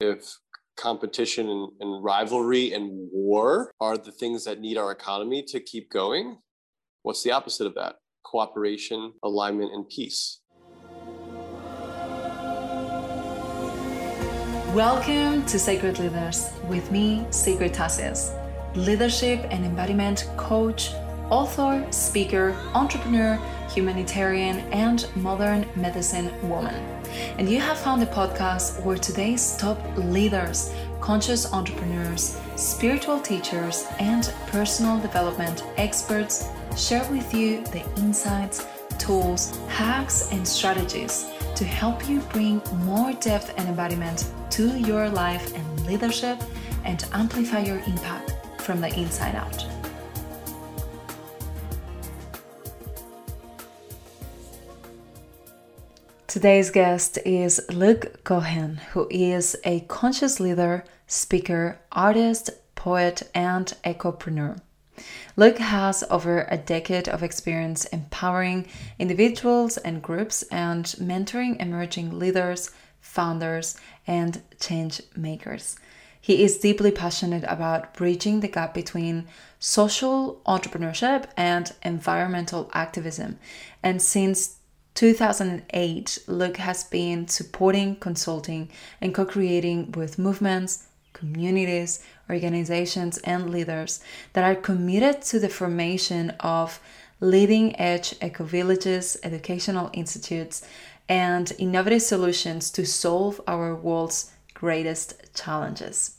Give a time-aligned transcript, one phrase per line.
[0.00, 0.38] if
[0.76, 5.90] competition and, and rivalry and war are the things that need our economy to keep
[5.90, 6.38] going,
[7.02, 7.96] what's the opposite of that?
[8.24, 10.38] Cooperation, alignment, and peace.
[14.72, 18.38] Welcome to Sacred Leaders with me, Sacred Tassias,
[18.76, 20.92] leadership and embodiment coach,
[21.30, 23.38] author, speaker, entrepreneur,
[23.70, 26.74] humanitarian, and modern medicine woman.
[27.38, 34.32] And you have found a podcast where today's top leaders, conscious entrepreneurs, spiritual teachers, and
[34.48, 38.66] personal development experts share with you the insights,
[38.98, 45.54] tools, hacks, and strategies to help you bring more depth and embodiment to your life
[45.54, 46.38] and leadership
[46.84, 49.77] and amplify your impact from the inside out.
[56.38, 64.60] Today's guest is Luke Cohen, who is a conscious leader, speaker, artist, poet, and ecopreneur.
[65.34, 68.68] Luke has over a decade of experience empowering
[69.00, 72.70] individuals and groups and mentoring emerging leaders,
[73.00, 73.76] founders,
[74.06, 75.76] and change makers.
[76.20, 79.26] He is deeply passionate about bridging the gap between
[79.58, 83.40] social entrepreneurship and environmental activism.
[83.82, 84.57] And since
[84.98, 88.68] 2008, Luke has been supporting, consulting,
[89.00, 94.00] and co creating with movements, communities, organizations, and leaders
[94.32, 96.80] that are committed to the formation of
[97.20, 100.66] leading edge eco villages, educational institutes,
[101.08, 106.16] and innovative solutions to solve our world's greatest challenges.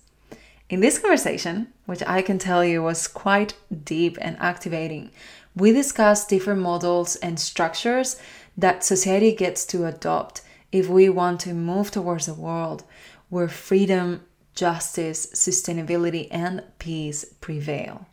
[0.69, 5.11] In this conversation, which I can tell you was quite deep and activating,
[5.55, 8.15] we discussed different models and structures
[8.59, 12.83] that society gets to adopt if we want to move towards a world
[13.29, 14.21] where freedom,
[14.53, 18.05] justice, sustainability, and peace prevail.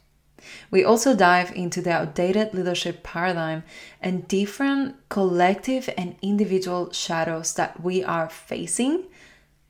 [0.70, 3.64] We also dive into the outdated leadership paradigm
[4.00, 9.06] and different collective and individual shadows that we are facing,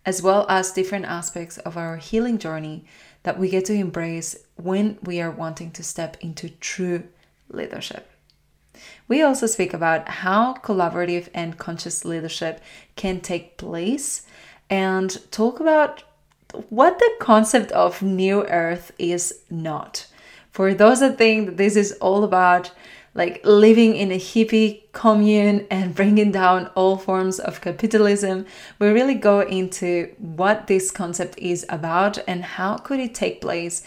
[0.05, 2.85] as well as different aspects of our healing journey
[3.23, 7.05] that we get to embrace when we are wanting to step into true
[7.49, 8.11] leadership.
[9.09, 12.61] We also speak about how collaborative and conscious leadership
[12.97, 14.27] can take place
[14.69, 16.03] and talk about
[16.71, 20.07] what the concept of New Earth is not.
[20.51, 22.73] For those that think that this is all about
[23.17, 28.45] like living in a hippie commune and bringing down all forms of capitalism,
[28.79, 33.83] we really go into what this concept is about and how could it take place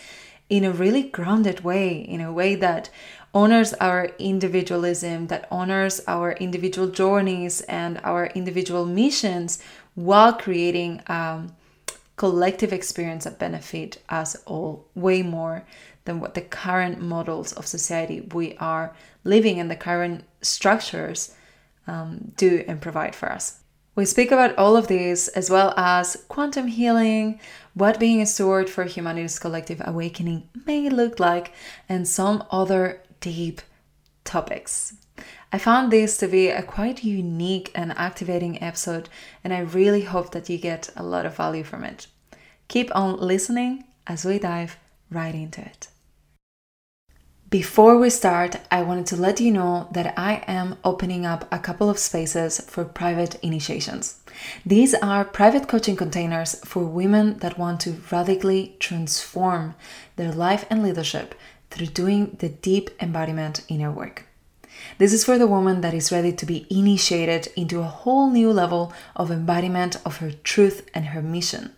[0.50, 2.90] in a really grounded way, in a way that
[3.34, 9.62] honors our individualism, that honors our individual journeys and our individual missions
[9.96, 11.56] while creating a um,
[12.16, 15.64] collective experience that benefit us all way more
[16.06, 21.36] than what the current models of society we are living in the current structures
[21.88, 23.60] um, do and provide for us.
[23.96, 27.40] We speak about all of these as well as quantum healing,
[27.74, 31.54] what being a steward for humanity's collective awakening may look like,
[31.88, 33.62] and some other deep
[34.24, 34.94] topics.
[35.52, 39.10] I found this to be a quite unique and activating episode,
[39.44, 42.08] and I really hope that you get a lot of value from it.
[42.68, 44.78] Keep on listening as we dive
[45.10, 45.88] right into it.
[47.50, 51.58] Before we start, I wanted to let you know that I am opening up a
[51.58, 54.20] couple of spaces for private initiations.
[54.64, 59.74] These are private coaching containers for women that want to radically transform
[60.16, 61.34] their life and leadership
[61.70, 64.26] through doing the deep embodiment inner work.
[64.98, 68.52] This is for the woman that is ready to be initiated into a whole new
[68.52, 71.74] level of embodiment of her truth and her mission,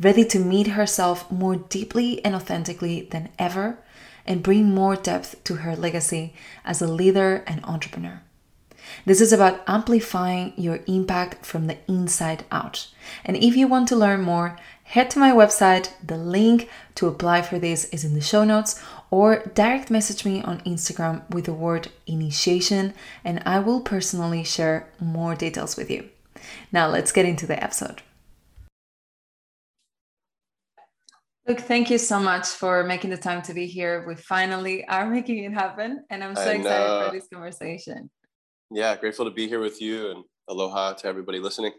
[0.00, 3.78] ready to meet herself more deeply and authentically than ever,
[4.26, 6.34] and bring more depth to her legacy
[6.64, 8.22] as a leader and entrepreneur.
[9.04, 12.88] This is about amplifying your impact from the inside out.
[13.24, 15.90] And if you want to learn more, head to my website.
[16.04, 20.42] The link to apply for this is in the show notes, or direct message me
[20.42, 22.94] on Instagram with the word initiation,
[23.24, 26.08] and I will personally share more details with you.
[26.72, 28.02] Now, let's get into the episode.
[31.46, 34.04] Luke, thank you so much for making the time to be here.
[34.06, 38.10] We finally are making it happen, and I'm so and, excited uh, for this conversation.
[38.70, 41.72] Yeah, grateful to be here with you, and aloha to everybody listening.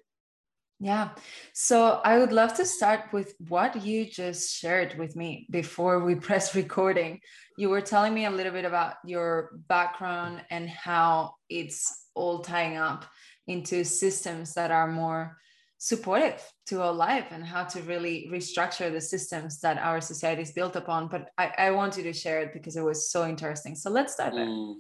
[0.80, 1.10] Yeah.
[1.54, 6.16] So I would love to start with what you just shared with me before we
[6.28, 7.20] press recording.
[7.58, 12.78] You were telling me a little bit about your background and how it's all tying
[12.78, 13.06] up
[13.48, 15.38] into systems that are more
[15.80, 20.52] supportive to our life and how to really restructure the systems that our society is
[20.52, 21.08] built upon.
[21.08, 23.76] But I, I want you to share it because it was so interesting.
[23.76, 24.46] So let's start there.
[24.46, 24.76] Mm,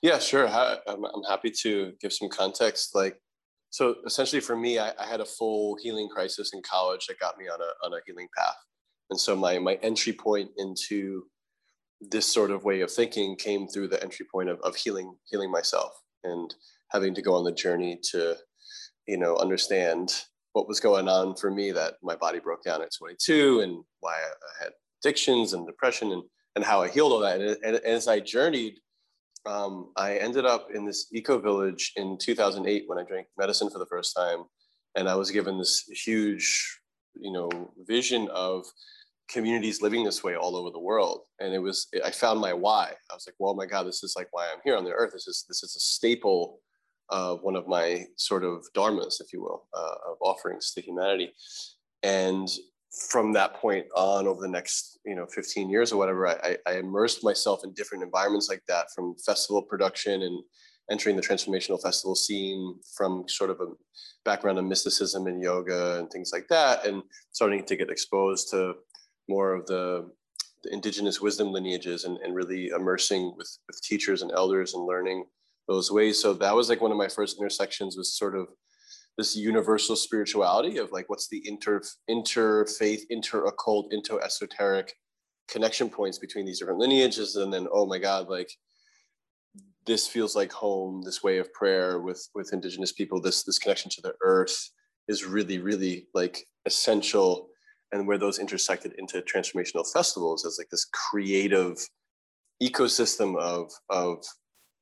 [0.00, 0.46] yeah, sure.
[0.48, 2.94] I'm, I'm happy to give some context.
[2.94, 3.20] Like,
[3.76, 7.36] so essentially for me, I, I had a full healing crisis in college that got
[7.36, 8.56] me on a, on a healing path.
[9.10, 11.24] And so my, my entry point into
[12.00, 15.50] this sort of way of thinking came through the entry point of, of healing, healing
[15.50, 15.92] myself
[16.24, 16.54] and
[16.90, 18.34] having to go on the journey to
[19.06, 20.22] you know understand
[20.54, 24.14] what was going on for me that my body broke down at 22 and why
[24.14, 24.72] I had
[25.02, 26.22] addictions and depression and
[26.54, 27.42] and how I healed all that.
[27.42, 28.80] And, and as I journeyed,
[29.46, 33.78] um, I ended up in this eco village in 2008 when I drank medicine for
[33.78, 34.44] the first time,
[34.96, 36.80] and I was given this huge,
[37.14, 37.48] you know,
[37.86, 38.64] vision of
[39.28, 41.22] communities living this way all over the world.
[41.40, 42.92] And it was I found my why.
[43.10, 45.12] I was like, well, my God, this is like why I'm here on the earth.
[45.12, 46.60] This is this is a staple
[47.08, 51.32] of one of my sort of dharmas, if you will, uh, of offerings to humanity.
[52.02, 52.48] And
[53.08, 56.78] from that point on, over the next you know 15 years or whatever, I, I
[56.78, 60.42] immersed myself in different environments like that, from festival production and
[60.90, 63.66] entering the transformational festival scene, from sort of a
[64.24, 67.02] background of mysticism and yoga and things like that, and
[67.32, 68.74] starting to get exposed to
[69.28, 70.08] more of the
[70.62, 75.24] the indigenous wisdom lineages and, and really immersing with, with teachers and elders and learning
[75.68, 76.20] those ways.
[76.20, 78.48] So that was like one of my first intersections was sort of
[79.16, 81.80] this universal spirituality of like what's the inter
[82.10, 84.94] interfaith, inter occult, inter esoteric
[85.48, 88.50] connection points between these different lineages, and then oh my god, like
[89.86, 91.02] this feels like home.
[91.02, 94.70] This way of prayer with with indigenous people, this this connection to the earth
[95.08, 97.48] is really really like essential,
[97.92, 101.78] and where those intersected into transformational festivals as like this creative
[102.62, 104.24] ecosystem of of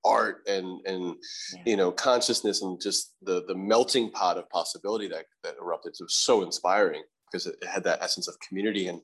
[0.04, 1.16] art and and
[1.54, 1.62] yeah.
[1.66, 5.92] you know consciousness and just the the melting pot of possibility that that erupted.
[5.98, 8.88] It was so inspiring because it, it had that essence of community.
[8.88, 9.00] And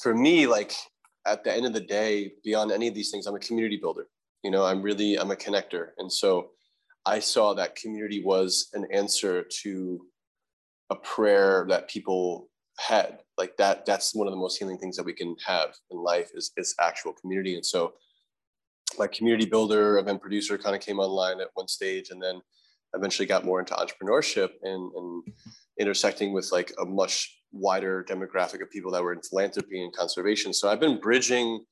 [0.00, 0.74] for me like
[1.26, 4.06] at the end of the day beyond any of these things i'm a community builder.
[4.42, 5.88] You know i'm really i'm a connector.
[5.98, 6.50] And so
[7.06, 10.06] i saw that community was an answer to
[10.90, 12.48] a prayer that people
[12.78, 13.20] had.
[13.38, 16.30] Like that that's one of the most healing things that we can have in life
[16.34, 17.54] is is actual community.
[17.54, 17.94] And so
[18.98, 22.40] like community builder, event producer kind of came online at one stage and then
[22.94, 25.22] eventually got more into entrepreneurship and, and
[25.78, 30.52] intersecting with like a much wider demographic of people that were in philanthropy and conservation.
[30.52, 31.64] So I've been bridging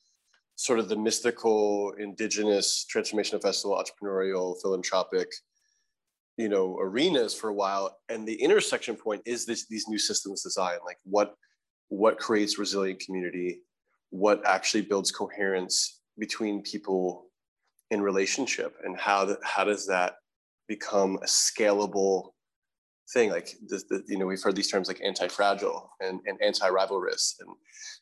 [0.56, 5.28] sort of the mystical, indigenous, transformational festival, entrepreneurial, philanthropic,
[6.36, 7.98] you know, arenas for a while.
[8.08, 11.34] And the intersection point is this these new systems design, like what
[11.88, 13.60] what creates resilient community,
[14.10, 17.26] what actually builds coherence between people
[17.90, 20.10] in relationship and how that how does that
[20.68, 22.18] become a scalable
[23.12, 27.24] thing like the, the, you know we've heard these terms like anti-fragile and, and anti-rivalrous
[27.40, 27.50] and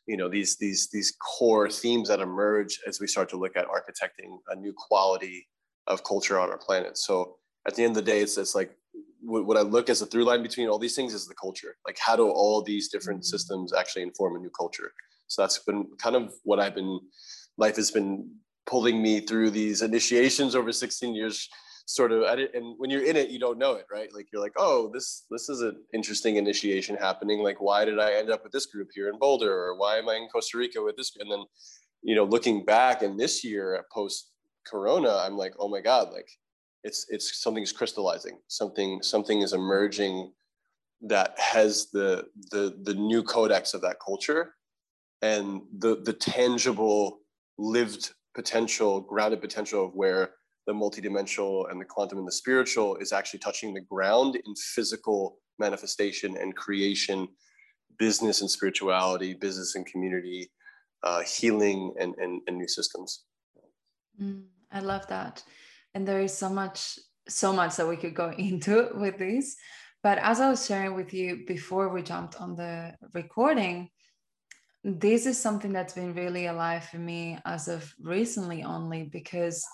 [0.06, 3.66] you know these these these core themes that emerge as we start to look at
[3.78, 5.48] architecting a new quality
[5.86, 7.36] of culture on our planet so
[7.66, 8.76] at the end of the day it's, it's like
[9.22, 11.76] what I look as a through line between all these things is the culture.
[11.86, 13.36] Like, how do all these different mm-hmm.
[13.36, 14.92] systems actually inform a new culture?
[15.30, 16.98] So that's been kind of what I've been
[17.60, 18.28] life has been
[18.66, 21.48] pulling me through these initiations over 16 years
[21.86, 24.12] sort of and when you're in it you don't know it right?
[24.14, 27.42] Like you're like oh this this is an interesting initiation happening.
[27.42, 29.52] Like why did i end up with this group here in boulder?
[29.52, 31.12] Or why am i in costa rica with this?
[31.18, 31.44] And then
[32.02, 34.30] you know looking back and this year post
[34.66, 36.28] corona i'm like oh my god like
[36.84, 38.38] it's it's something's crystallizing.
[38.48, 40.32] Something something is emerging
[41.02, 44.54] that has the the the new codex of that culture.
[45.22, 47.19] And the the tangible
[47.60, 50.30] lived potential, grounded potential of where
[50.66, 55.38] the multidimensional and the quantum and the spiritual is actually touching the ground in physical
[55.58, 57.28] manifestation and creation,
[57.98, 60.50] business and spirituality, business and community,
[61.02, 63.24] uh, healing and, and, and, new systems.
[64.20, 65.42] Mm, I love that.
[65.94, 66.98] And there is so much,
[67.28, 69.56] so much that we could go into with this.
[70.02, 73.90] But as I was sharing with you before we jumped on the recording,
[74.82, 79.64] this is something that's been really alive for me as of recently only because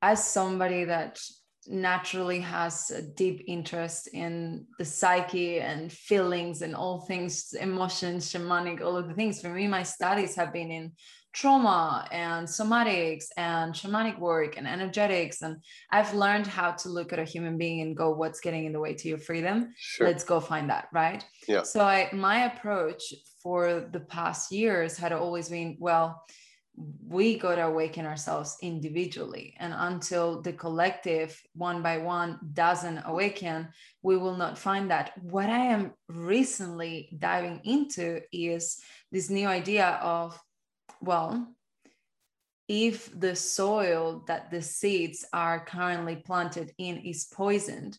[0.00, 1.18] as somebody that
[1.66, 8.80] naturally has a deep interest in the psyche and feelings and all things emotions shamanic
[8.80, 10.90] all of the things for me my studies have been in
[11.34, 15.56] trauma and somatics and shamanic work and energetics and
[15.92, 18.80] i've learned how to look at a human being and go what's getting in the
[18.80, 19.70] way to your freedom?
[19.76, 20.06] Sure.
[20.06, 21.22] let's go find that right?
[21.46, 21.64] Yeah.
[21.64, 26.22] So i my approach for the past years had always been well
[27.06, 29.54] we got to awaken ourselves individually.
[29.58, 33.68] And until the collective one by one doesn't awaken
[34.02, 35.12] we will not find that.
[35.22, 38.80] What i am recently diving into is
[39.10, 40.38] this new idea of
[41.00, 41.48] well
[42.68, 47.98] if the soil that the seeds are currently planted in is poisoned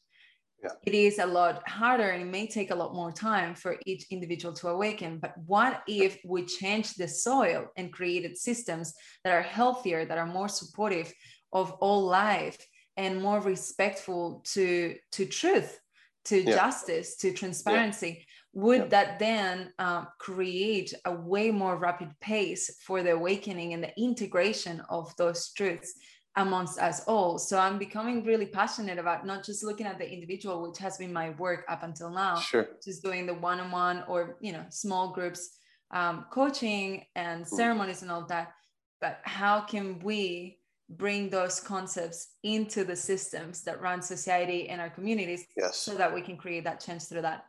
[0.63, 0.71] yeah.
[0.85, 4.05] it is a lot harder and it may take a lot more time for each
[4.11, 5.19] individual to awaken.
[5.19, 10.25] But what if we change the soil and created systems that are healthier, that are
[10.25, 11.11] more supportive
[11.53, 12.57] of all life
[12.97, 15.79] and more respectful to, to truth,
[16.25, 16.55] to yeah.
[16.55, 18.17] justice, to transparency?
[18.19, 18.23] Yeah.
[18.53, 23.97] Would that then uh, create a way more rapid pace for the awakening and the
[23.97, 25.93] integration of those truths
[26.35, 27.37] amongst us all.
[27.37, 31.11] So I'm becoming really passionate about not just looking at the individual, which has been
[31.11, 32.69] my work up until now, sure.
[32.83, 35.57] just doing the one-on-one or you know small groups
[35.91, 38.53] um, coaching and ceremonies and all that.
[39.01, 40.59] But how can we
[40.89, 45.77] bring those concepts into the systems that run society and our communities yes.
[45.77, 47.45] so that we can create that change through that?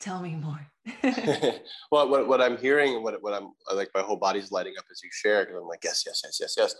[0.00, 0.66] Tell me more.
[1.92, 5.00] well, what, what I'm hearing, what, what I'm like, my whole body's lighting up as
[5.02, 6.74] you share, because I'm like, yes, yes, yes, yes, yes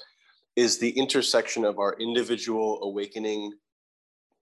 [0.57, 3.53] is the intersection of our individual awakening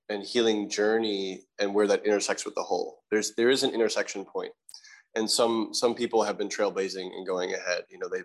[0.09, 3.03] and healing journey and where that intersects with the whole.
[3.11, 4.53] There's there is an intersection point.
[5.15, 7.85] And some some people have been trailblazing and going ahead.
[7.91, 8.23] You know they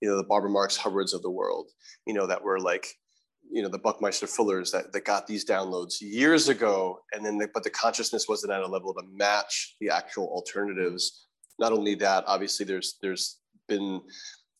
[0.00, 1.70] you know the barbara marx hubbards of the world
[2.06, 2.86] you know that were like
[3.50, 7.00] you know the buckminster fullers that, that got these downloads years ago.
[7.12, 11.26] And then they, but the consciousness wasn't at a level to match the actual alternatives.
[11.58, 13.38] Not only that obviously there's there's
[13.68, 14.00] been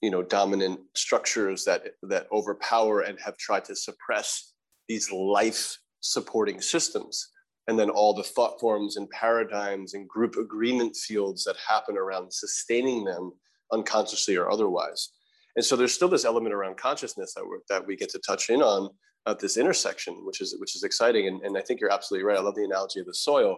[0.04, 4.52] you know dominant structures that that overpower and have tried to suppress
[4.86, 7.30] these life supporting systems.
[7.66, 12.30] And then all the thought forms and paradigms and group agreement fields that happen around
[12.30, 13.32] sustaining them
[13.72, 15.08] unconsciously or otherwise.
[15.56, 18.50] And so there's still this element around consciousness that, we that we get to touch
[18.50, 18.90] in on
[19.26, 21.28] at this intersection which is which is exciting.
[21.28, 22.36] And, and i think you're absolutely right.
[22.38, 23.52] I love the analogy of the soil.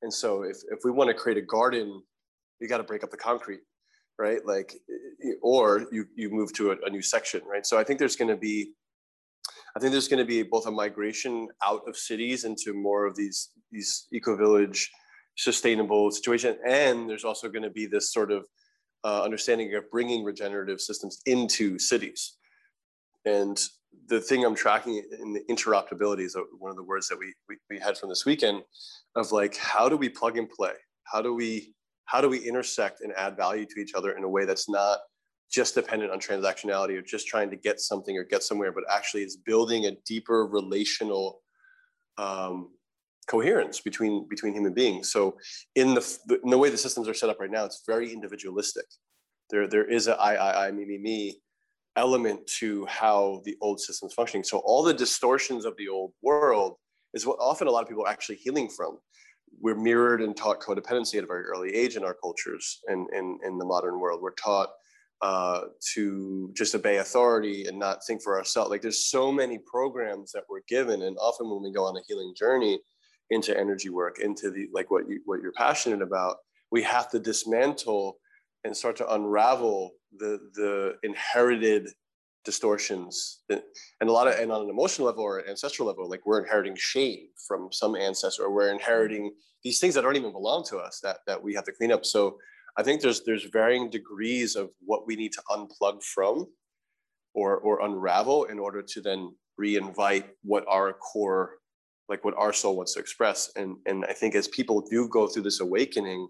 [0.00, 2.02] And so if, if we want to create a garden
[2.60, 3.60] you got to break up the concrete
[4.18, 4.44] right?
[4.44, 4.74] Like,
[5.42, 7.66] or you you move to a, a new section, right?
[7.66, 8.72] So I think there's going to be,
[9.76, 13.16] I think there's going to be both a migration out of cities into more of
[13.16, 14.90] these these eco village,
[15.36, 18.46] sustainable situation, and there's also going to be this sort of
[19.04, 22.36] uh, understanding of bringing regenerative systems into cities.
[23.24, 23.60] And
[24.08, 27.56] the thing I'm tracking in the interoperability is one of the words that we, we,
[27.70, 28.62] we had from this weekend
[29.16, 30.72] of like, how do we plug and play?
[31.04, 31.74] How do we
[32.12, 34.98] how do we intersect and add value to each other in a way that's not
[35.50, 39.22] just dependent on transactionality or just trying to get something or get somewhere, but actually
[39.22, 41.40] is building a deeper relational
[42.18, 42.68] um,
[43.26, 45.10] coherence between between human beings.
[45.10, 45.38] So
[45.74, 48.84] in the in the way the systems are set up right now, it's very individualistic.
[49.48, 51.40] There there is a I I I me me me
[51.96, 54.44] element to how the old system's functioning.
[54.44, 56.76] So all the distortions of the old world
[57.14, 58.98] is what often a lot of people are actually healing from
[59.60, 63.38] we're mirrored and taught codependency at a very early age in our cultures and in,
[63.44, 64.20] in the modern world.
[64.22, 64.70] We're taught
[65.22, 68.70] uh, to just obey authority and not think for ourselves.
[68.70, 72.02] Like there's so many programs that we're given, and often when we go on a
[72.08, 72.80] healing journey
[73.30, 76.38] into energy work, into the like what you what you're passionate about,
[76.72, 78.18] we have to dismantle
[78.64, 81.88] and start to unravel the the inherited
[82.44, 83.62] distortions and
[84.08, 87.28] a lot of and on an emotional level or ancestral level like we're inheriting shame
[87.46, 89.32] from some ancestor or we're inheriting
[89.62, 92.04] these things that don't even belong to us that that we have to clean up.
[92.04, 92.38] So
[92.76, 96.46] i think there's there's varying degrees of what we need to unplug from
[97.34, 101.58] or or unravel in order to then re-invite what our core
[102.08, 103.50] like what our soul wants to express.
[103.56, 106.28] And and i think as people do go through this awakening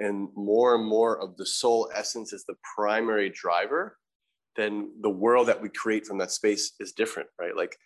[0.00, 3.96] and more and more of the soul essence is the primary driver
[4.56, 7.56] then the world that we create from that space is different right?
[7.56, 7.76] Like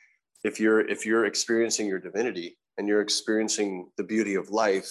[0.44, 4.90] if you're if you're experiencing your divinity and you're experiencing the beauty of life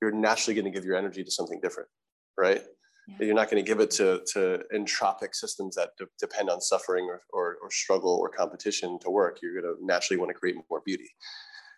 [0.00, 1.88] you're naturally going to give your energy to something different
[2.36, 2.62] right?
[3.08, 3.26] Yeah.
[3.26, 7.06] you're not going to give it to to entropic systems that de- depend on suffering
[7.06, 9.38] or, or, or struggle or competition to work.
[9.42, 11.10] You're going to naturally want to create more beauty.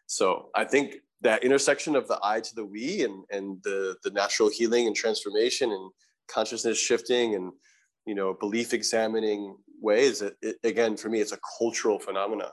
[0.06, 4.11] So i think that intersection of the i to the we and and the the
[4.11, 5.90] natural healing and transformation and
[6.28, 7.52] consciousness shifting and
[8.11, 12.50] you know belief examining ways it, it, again for me it's a cultural phenomena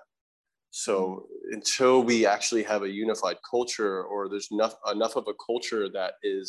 [0.70, 1.56] so mm-hmm.
[1.56, 6.14] until we actually have a unified culture or there's enough enough of a culture that
[6.22, 6.48] is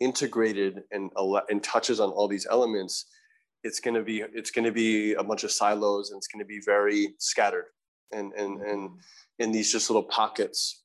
[0.00, 1.10] integrated and
[1.48, 3.06] and touches on all these elements
[3.64, 6.44] it's going to be it's going to be a bunch of silos and it's going
[6.44, 7.68] to be very scattered
[8.12, 9.42] and and and mm-hmm.
[9.42, 10.79] in these just little pockets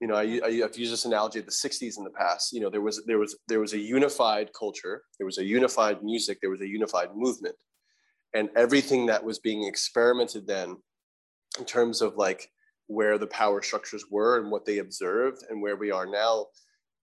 [0.00, 2.52] you know, I, I, have used this analogy of the '60s in the past.
[2.52, 6.02] You know, there was there was there was a unified culture, there was a unified
[6.02, 7.56] music, there was a unified movement,
[8.34, 10.76] and everything that was being experimented then
[11.58, 12.50] in terms of like
[12.86, 16.46] where the power structures were and what they observed and where we are now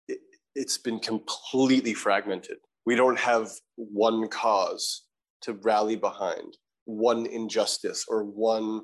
[0.09, 0.19] it,
[0.55, 5.07] it's been completely fragmented we don't have one cause
[5.43, 8.83] to rally behind one injustice or one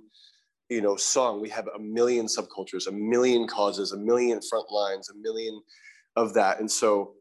[0.69, 5.11] you know song we have a million subcultures a million causes a million front lines
[5.11, 5.61] a million
[6.17, 7.13] of that and so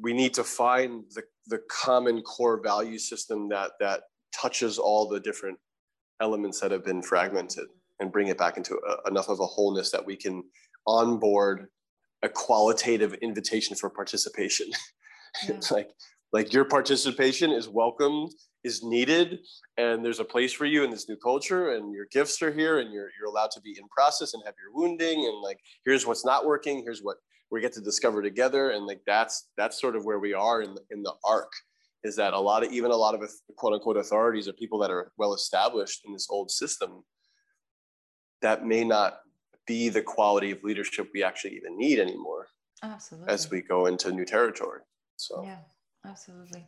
[0.00, 4.02] we need to find the, the common core value system that that
[4.32, 5.58] touches all the different
[6.20, 7.66] elements that have been fragmented
[8.00, 10.42] and bring it back into a, enough of a wholeness that we can
[10.86, 11.68] onboard
[12.22, 14.66] a qualitative invitation for participation
[15.48, 15.54] yeah.
[15.54, 15.90] it's like
[16.32, 18.32] like your participation is welcomed
[18.64, 19.38] is needed
[19.76, 22.80] and there's a place for you in this new culture and your gifts are here
[22.80, 26.06] and you're, you're allowed to be in process and have your wounding and like here's
[26.06, 27.16] what's not working here's what
[27.50, 30.74] we get to discover together and like that's that's sort of where we are in
[30.74, 31.50] the, in the arc
[32.04, 33.22] is that a lot of even a lot of
[33.56, 37.04] quote unquote authorities are people that are well established in this old system
[38.42, 39.20] that may not
[39.66, 42.48] be the quality of leadership we actually even need anymore
[42.82, 43.32] absolutely.
[43.32, 44.80] as we go into new territory
[45.16, 45.42] so.
[45.44, 45.58] Yeah
[46.06, 46.66] absolutely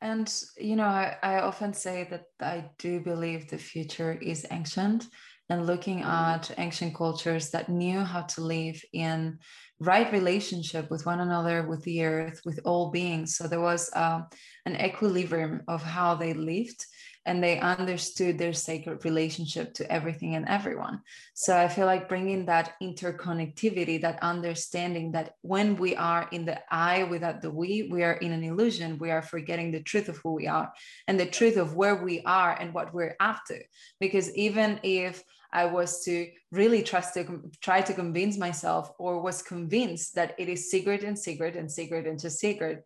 [0.00, 5.06] and you know I, I often say that i do believe the future is ancient
[5.48, 6.10] and looking mm-hmm.
[6.10, 9.38] at ancient cultures that knew how to live in
[9.80, 14.20] right relationship with one another with the earth with all beings so there was uh,
[14.66, 16.84] an equilibrium of how they lived
[17.24, 21.00] and they understood their sacred relationship to everything and everyone.
[21.34, 26.60] So I feel like bringing that interconnectivity, that understanding that when we are in the
[26.70, 28.98] I without the we, we are in an illusion.
[28.98, 30.72] We are forgetting the truth of who we are
[31.06, 33.58] and the truth of where we are and what we're after.
[34.00, 39.42] Because even if I was to really trust to try to convince myself or was
[39.42, 42.84] convinced that it is secret and secret and secret and just secret,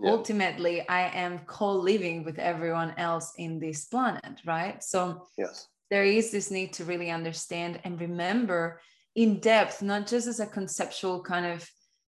[0.00, 0.10] yeah.
[0.10, 6.30] ultimately i am co-living with everyone else in this planet right so yes there is
[6.30, 8.80] this need to really understand and remember
[9.14, 11.68] in depth not just as a conceptual kind of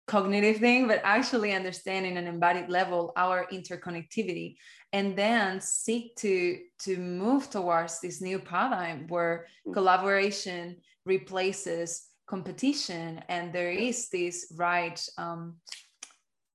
[0.06, 4.56] cognitive thing but actually understanding an embodied level our interconnectivity
[4.92, 9.74] and then seek to to move towards this new paradigm where mm.
[9.74, 15.56] collaboration replaces competition and there is this right um,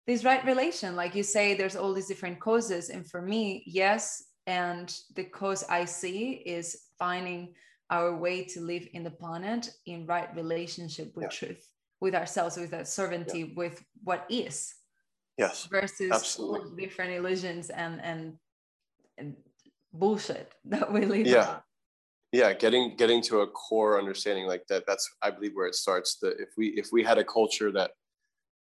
[0.08, 4.24] this right relation like you say there's all these different causes and for me yes
[4.46, 7.54] and the cause i see is finding
[7.90, 11.38] our way to live in the planet in right relationship with yeah.
[11.38, 11.64] truth
[12.00, 13.54] with ourselves with that sovereignty yeah.
[13.54, 14.74] with what is
[15.36, 16.82] yes versus Absolutely.
[16.82, 18.32] different illusions and and
[19.18, 19.36] and
[19.92, 21.60] bullshit that we live yeah on.
[22.32, 26.16] yeah getting getting to a core understanding like that that's i believe where it starts
[26.22, 27.90] that if we if we had a culture that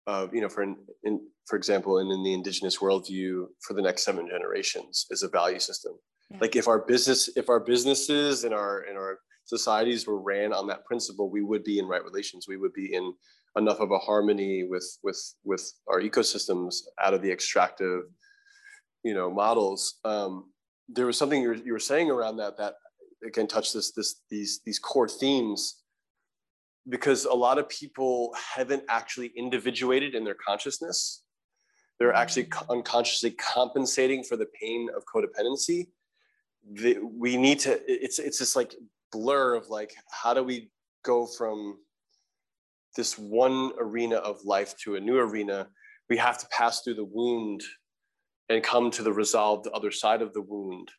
[0.06, 3.82] uh, you know, for in, in, for example, in, in the indigenous worldview, for the
[3.82, 5.92] next seven generations is a value system.
[6.30, 6.38] Yeah.
[6.40, 10.66] Like if our business, if our businesses and our and our societies were ran on
[10.68, 12.46] that principle, we would be in right relations.
[12.48, 13.12] We would be in
[13.56, 18.02] enough of a harmony with with with our ecosystems out of the extractive,
[19.02, 19.98] you know, models.
[20.04, 20.50] Um,
[20.88, 22.74] there was something you were, you were saying around that that
[23.26, 25.82] again touched this this these these core themes
[26.88, 31.22] because a lot of people haven't actually individuated in their consciousness.
[31.98, 32.68] They're actually mm.
[32.70, 35.88] unconsciously compensating for the pain of codependency.
[36.72, 38.74] The, we need to, it's, it's this like
[39.12, 40.70] blur of like, how do we
[41.04, 41.78] go from
[42.96, 45.68] this one arena of life to a new arena?
[46.08, 47.62] We have to pass through the wound
[48.48, 50.90] and come to the resolved other side of the wound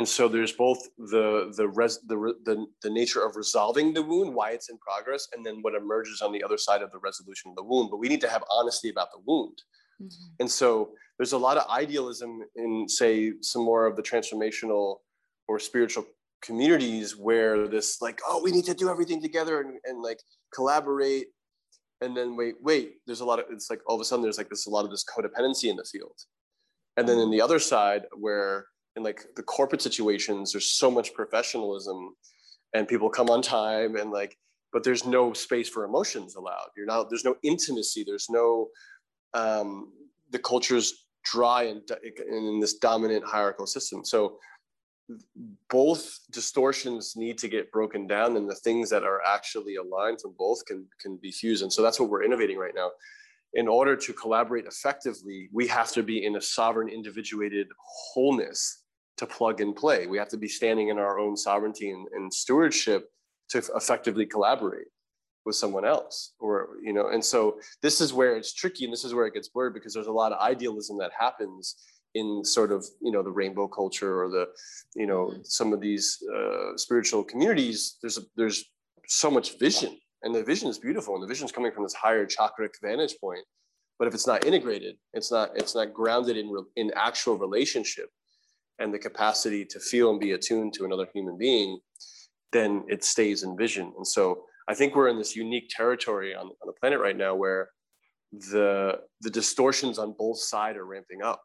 [0.00, 4.34] and so there's both the the res, the, the the nature of resolving the wound
[4.34, 7.50] why it's in progress and then what emerges on the other side of the resolution
[7.50, 7.90] of the wound.
[7.90, 9.58] But we need to have honesty about the wound.
[10.02, 10.40] Mm-hmm.
[10.40, 15.00] and so there's a lot of idealism in say some more of the transformational
[15.48, 16.06] or spiritual
[16.40, 20.20] communities where this like oh we need to do everything together and, and like
[20.54, 21.26] collaborate.
[22.00, 24.38] And then wait wait there's a lot of it's like all of a sudden there's
[24.38, 26.18] like this a lot of this codependency in the field.
[26.96, 28.64] And then in the other side where
[28.96, 32.14] in like the corporate situations there's so much professionalism
[32.74, 34.36] and people come on time and like
[34.72, 36.68] but there's no space for emotions allowed.
[36.76, 38.04] You're not there's no intimacy.
[38.06, 38.68] There's no
[39.34, 39.92] um
[40.30, 41.82] the culture's dry and
[42.30, 44.04] in this dominant hierarchical system.
[44.04, 44.38] So
[45.68, 50.34] both distortions need to get broken down and the things that are actually aligned from
[50.38, 51.62] both can can be fused.
[51.62, 52.90] And so that's what we're innovating right now.
[53.54, 57.66] In order to collaborate effectively we have to be in a sovereign individuated
[58.12, 58.79] wholeness
[59.20, 60.06] to plug and play.
[60.06, 63.10] We have to be standing in our own sovereignty and, and stewardship
[63.50, 64.86] to effectively collaborate
[65.44, 69.04] with someone else or you know and so this is where it's tricky and this
[69.04, 71.76] is where it gets blurred because there's a lot of idealism that happens
[72.14, 74.46] in sort of you know the rainbow culture or the
[74.94, 75.40] you know mm-hmm.
[75.44, 78.64] some of these uh, spiritual communities there's a, there's
[79.06, 81.94] so much vision and the vision is beautiful and the vision is coming from this
[81.94, 83.44] higher chakric vantage point
[83.98, 88.10] but if it's not integrated it's not it's not grounded in in actual relationship
[88.80, 91.78] and the capacity to feel and be attuned to another human being
[92.52, 96.46] then it stays in vision and so i think we're in this unique territory on,
[96.46, 97.70] on the planet right now where
[98.32, 101.42] the the distortions on both sides are ramping up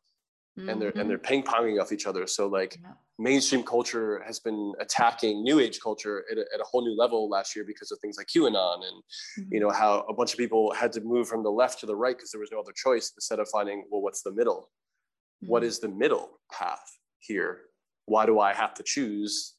[0.58, 0.70] mm-hmm.
[0.70, 1.44] and they're and they're mm-hmm.
[1.44, 2.92] ping-ponging off each other so like yeah.
[3.18, 7.28] mainstream culture has been attacking new age culture at a, at a, whole new level
[7.30, 9.04] last year because of things like qanon and
[9.40, 9.54] mm-hmm.
[9.54, 11.96] you know how a bunch of people had to move from the left to the
[11.96, 14.70] right because there was no other choice instead of finding well what's the middle
[15.44, 15.52] mm-hmm.
[15.52, 17.62] what is the middle path here.
[18.06, 19.56] Why do i have to choose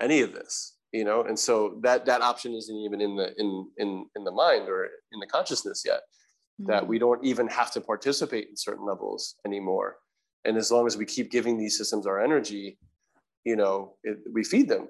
[0.00, 0.76] any of this?
[0.92, 4.30] You know and so that that option isn't even in the in in in the
[4.30, 6.00] mind or in the consciousness yet
[6.60, 6.70] mm-hmm.
[6.70, 9.96] that we don't even have to participate in certain levels anymore.
[10.44, 12.78] And as long as we keep giving these systems our energy
[13.44, 14.88] you know it, we feed them.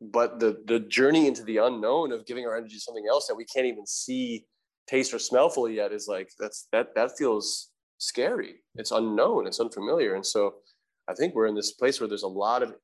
[0.00, 3.34] But the the journey into the unknown of giving our energy to something else that
[3.34, 4.46] we can't even see
[4.88, 8.54] taste or smell fully yet is like that's that that feels scary.
[8.76, 9.46] It's unknown.
[9.46, 10.14] It's unfamiliar.
[10.14, 10.54] And so
[11.10, 12.74] i think we're in this place where there's a lot of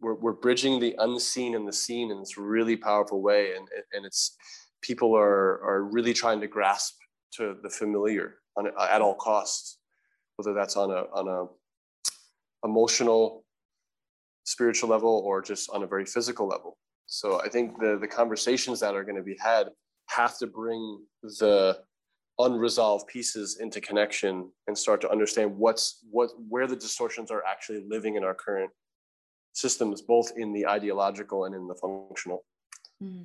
[0.00, 3.54] we're, we're bridging the unseen and the seen in this really powerful way.
[3.54, 4.36] And and it's
[4.82, 6.94] people are are really trying to grasp
[7.34, 9.78] to the familiar on, at all costs
[10.36, 13.44] whether that's on a on a emotional
[14.44, 16.78] spiritual level or just on a very physical level.
[17.06, 19.68] So i think the the conversations that are going to be had
[20.08, 21.78] have to bring the
[22.44, 27.84] unresolved pieces into connection and start to understand what's what where the distortions are actually
[27.88, 28.70] living in our current
[29.52, 32.44] systems both in the ideological and in the functional
[33.02, 33.24] mm.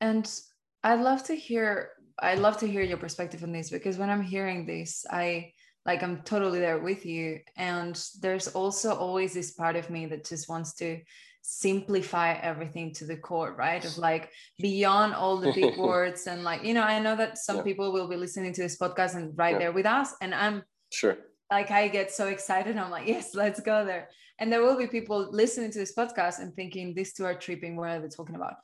[0.00, 0.40] and
[0.84, 4.22] i'd love to hear i'd love to hear your perspective on this because when i'm
[4.22, 5.50] hearing this i
[5.86, 10.26] like i'm totally there with you and there's also always this part of me that
[10.26, 11.00] just wants to
[11.42, 16.64] simplify everything to the core right of like beyond all the big words and like
[16.64, 17.62] you know i know that some yeah.
[17.62, 19.58] people will be listening to this podcast and right yeah.
[19.58, 21.16] there with us and i'm sure
[21.50, 24.86] like i get so excited i'm like yes let's go there and there will be
[24.86, 28.36] people listening to this podcast and thinking these two are tripping what are they talking
[28.36, 28.54] about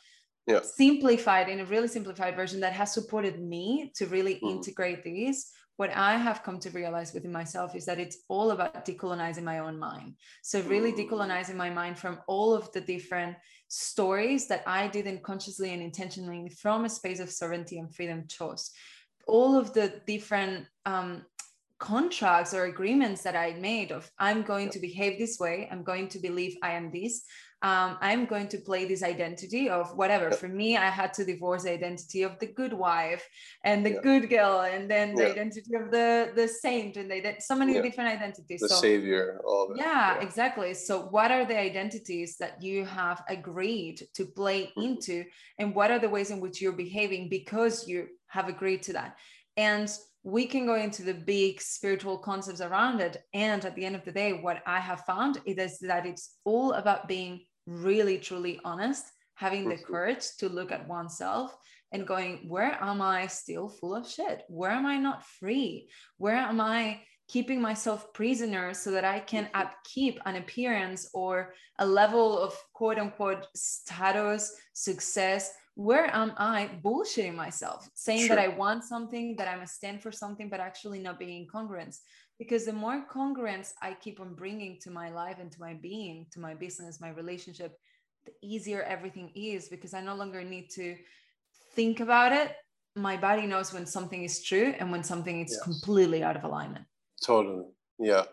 [0.47, 0.61] yeah.
[0.63, 4.57] simplified in a really simplified version that has supported me to really mm-hmm.
[4.57, 8.85] integrate these what I have come to realize within myself is that it's all about
[8.85, 10.15] decolonizing my own mind.
[10.43, 13.37] So, really decolonizing my mind from all of the different
[13.69, 18.73] stories that I didn't consciously and intentionally, from a space of sovereignty and freedom, chose.
[19.29, 21.25] All of the different um,
[21.79, 26.09] contracts or agreements that I made of I'm going to behave this way, I'm going
[26.09, 27.23] to believe I am this,
[27.63, 30.31] um, I'm going to play this identity of whatever.
[30.31, 33.29] For me, I had to divorce the identity of the good wife
[33.65, 34.01] and the yeah.
[34.01, 35.31] good girl, and then the yeah.
[35.31, 37.83] identity of the the saint, and they did so many yeah.
[37.83, 38.61] different identities.
[38.61, 39.75] The so, savior, all.
[39.75, 40.73] Yeah, exactly.
[40.73, 44.83] So, what are the identities that you have agreed to play mm-hmm.
[44.83, 45.25] into,
[45.59, 49.17] and what are the ways in which you're behaving because you have agreed to that?
[49.57, 49.91] And
[50.23, 53.25] we can go into the big spiritual concepts around it.
[53.35, 56.73] And at the end of the day, what I have found is that it's all
[56.73, 59.05] about being really truly honest,
[59.35, 61.57] having the courage to look at oneself
[61.93, 64.43] and going, where am I still full of shit?
[64.49, 65.89] Where am I not free?
[66.17, 69.61] Where am I keeping myself prisoner so that I can mm-hmm.
[69.61, 75.53] upkeep an appearance or a level of quote unquote status, success?
[75.75, 78.35] Where am I bullshitting myself, saying sure.
[78.35, 81.97] that I want something, that I'm a stand for something, but actually not being congruent?
[82.39, 86.27] Because the more congruence I keep on bringing to my life and to my being,
[86.33, 87.79] to my business, my relationship,
[88.25, 90.97] the easier everything is because I no longer need to
[91.75, 92.55] think about it.
[92.95, 95.63] My body knows when something is true and when something is yes.
[95.63, 96.85] completely out of alignment.
[97.25, 97.65] Totally.
[97.99, 98.25] Yeah.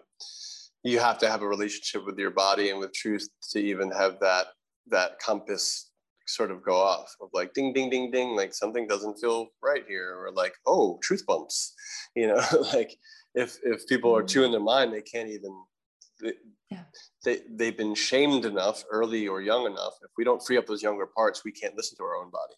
[0.83, 4.19] You have to have a relationship with your body and with truth to even have
[4.19, 4.47] that
[4.87, 5.89] that compass
[6.27, 9.83] sort of go off of like ding ding ding ding like something doesn't feel right
[9.87, 11.73] here or like oh truth bumps
[12.15, 12.41] you know
[12.73, 12.97] like
[13.35, 15.51] if if people are too in their mind they can't even
[16.21, 16.33] they,
[16.71, 16.83] yeah.
[17.23, 20.81] they they've been shamed enough early or young enough if we don't free up those
[20.81, 22.53] younger parts we can't listen to our own body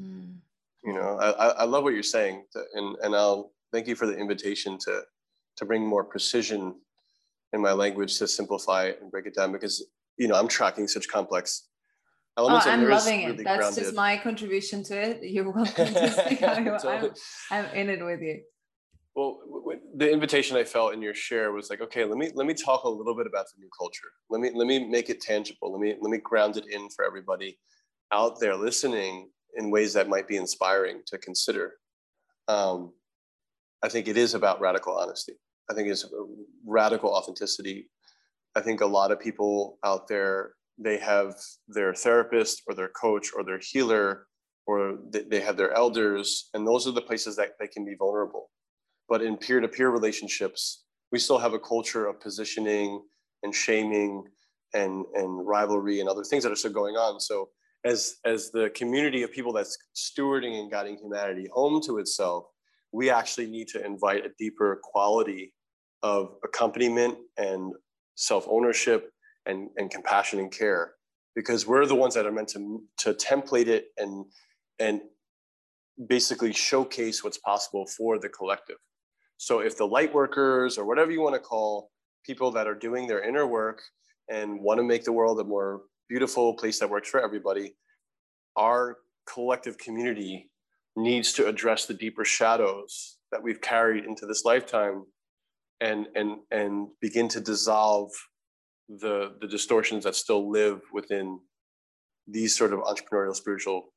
[0.00, 0.34] mm.
[0.84, 4.16] you know I, I love what you're saying and and i'll thank you for the
[4.16, 5.02] invitation to
[5.56, 6.74] to bring more precision
[7.52, 9.84] in my language to simplify it and break it down because
[10.16, 11.68] you know i'm tracking such complex
[12.38, 12.66] elements.
[12.66, 13.44] Oh, I'm loving really it.
[13.44, 13.84] That's grounded.
[13.84, 15.18] just my contribution to it.
[15.22, 16.42] You're welcome to speak.
[16.42, 16.66] I'm,
[17.50, 18.40] I'm in it with you
[19.14, 19.40] well
[19.96, 22.84] the invitation i felt in your share was like okay let me let me talk
[22.84, 24.10] a little bit about the new culture.
[24.30, 25.72] Let me let me make it tangible.
[25.72, 27.58] Let me let me ground it in for everybody
[28.12, 31.74] out there listening in ways that might be inspiring to consider.
[32.48, 32.92] Um,
[33.84, 35.34] i think it is about radical honesty.
[35.70, 36.04] I think it's
[36.66, 37.90] radical authenticity.
[38.56, 41.34] I think a lot of people out there they have
[41.68, 44.26] their therapist or their coach or their healer
[44.66, 48.50] or they have their elders and those are the places that they can be vulnerable
[49.12, 52.90] but in peer-to-peer relationships we still have a culture of positioning
[53.42, 54.24] and shaming
[54.72, 57.20] and and rivalry and other things that are still going on.
[57.20, 57.50] So
[57.84, 62.44] as as the community of people that's stewarding and guiding humanity home to itself
[62.98, 65.52] we actually need to invite a deeper quality
[66.02, 67.72] of accompaniment and
[68.14, 69.10] self-ownership
[69.46, 70.92] and, and compassion and care
[71.34, 74.24] because we're the ones that are meant to, to template it and
[74.78, 75.02] and
[76.16, 78.80] basically showcase what's possible for the collective
[79.42, 81.90] so if the light workers or whatever you want to call
[82.24, 83.82] people that are doing their inner work
[84.30, 87.74] and want to make the world a more beautiful place that works for everybody
[88.56, 90.48] our collective community
[90.94, 95.02] needs to address the deeper shadows that we've carried into this lifetime
[95.80, 98.12] and and and begin to dissolve
[98.88, 101.40] the the distortions that still live within
[102.28, 103.92] these sort of entrepreneurial spiritual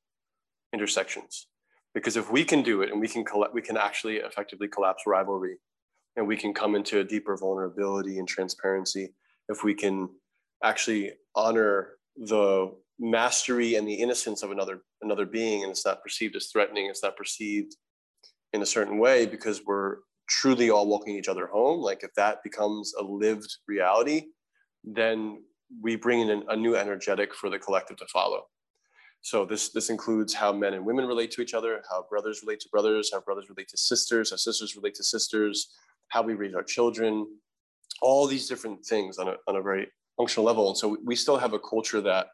[0.73, 1.45] intersections
[1.95, 5.03] because if we can do it and we can collect we can actually effectively collapse
[5.07, 5.57] rivalry
[6.15, 9.13] and we can come into a deeper vulnerability and transparency
[9.49, 10.09] if we can
[10.63, 16.35] actually honor the mastery and the innocence of another another being and it's not perceived
[16.35, 17.75] as threatening it's not perceived
[18.53, 19.97] in a certain way because we're
[20.29, 24.25] truly all walking each other home like if that becomes a lived reality
[24.83, 25.41] then
[25.81, 28.43] we bring in a new energetic for the collective to follow
[29.21, 32.59] so this this includes how men and women relate to each other how brothers relate
[32.59, 35.73] to brothers how brothers relate to sisters how sisters relate to sisters
[36.09, 37.25] how we raise our children
[38.01, 40.69] all these different things on a, on a very functional level.
[40.69, 42.27] And so we still have a culture that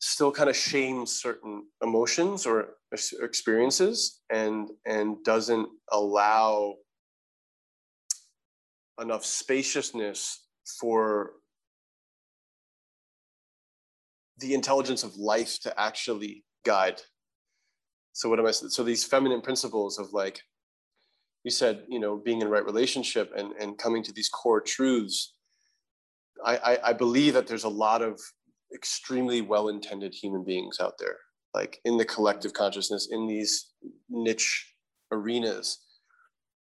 [0.00, 2.76] still kind of shames certain emotions or
[3.20, 6.76] experiences and and doesn't allow
[9.00, 10.46] enough spaciousness
[10.80, 11.32] for
[14.38, 17.00] the intelligence of life to actually guide.
[18.12, 20.40] So what am i so these feminine principles of like
[21.44, 25.34] you said you know being in right relationship and and coming to these core truths
[26.44, 28.20] I, I, I believe that there's a lot of
[28.74, 31.16] extremely well-intended human beings out there
[31.54, 33.70] like in the collective consciousness in these
[34.08, 34.74] niche
[35.10, 35.78] arenas.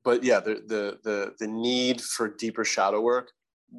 [0.05, 3.31] But yeah the the the, the need for deeper shadow work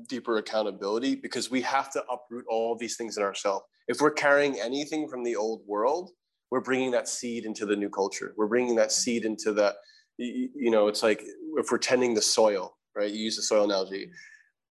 [0.07, 4.59] deeper accountability because we have to uproot all these things in ourselves if we're carrying
[4.59, 6.11] anything from the old world
[6.51, 9.75] we're bringing that seed into the new culture we're bringing that seed into that
[10.17, 11.23] you know it's like
[11.57, 14.09] if we're tending the soil right you use the soil analogy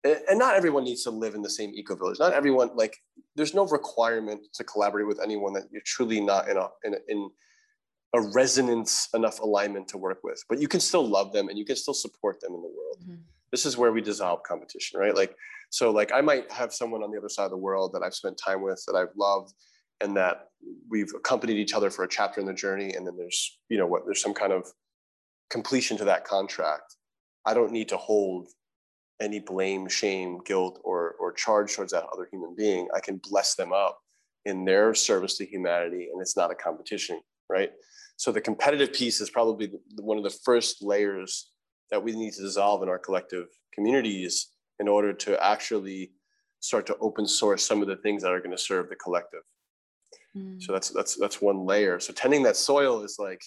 [0.03, 2.19] and not everyone needs to live in the same eco village.
[2.19, 2.95] Not everyone like
[3.35, 7.29] there's no requirement to collaborate with anyone that you're truly not in a in in
[8.15, 10.43] a resonance enough alignment to work with.
[10.49, 12.97] But you can still love them and you can still support them in the world.
[13.03, 13.21] Mm-hmm.
[13.51, 15.15] This is where we dissolve competition, right?
[15.15, 15.35] Like
[15.69, 18.15] so, like I might have someone on the other side of the world that I've
[18.15, 19.53] spent time with that I've loved
[20.01, 20.47] and that
[20.89, 23.87] we've accompanied each other for a chapter in the journey, and then there's you know
[23.87, 24.71] what there's some kind of
[25.49, 26.95] completion to that contract.
[27.45, 28.47] I don't need to hold
[29.21, 32.87] any blame, shame, guilt, or, or charge towards that other human being.
[32.95, 33.99] I can bless them up
[34.45, 37.71] in their service to humanity, and it's not a competition, right?
[38.17, 41.51] So the competitive piece is probably one of the first layers
[41.91, 44.49] that we need to dissolve in our collective communities
[44.79, 46.11] in order to actually
[46.59, 49.41] start to open source some of the things that are going to serve the collective.
[50.35, 50.61] Mm.
[50.61, 51.99] So that's that's that's one layer.
[51.99, 53.41] So tending that soil is like,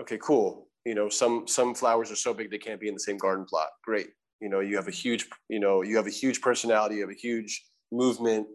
[0.00, 0.68] okay, cool.
[0.84, 3.44] You know, some some flowers are so big they can't be in the same garden
[3.48, 3.68] plot.
[3.84, 4.08] Great
[4.44, 7.10] you know you have a huge you know you have a huge personality you have
[7.10, 8.46] a huge movement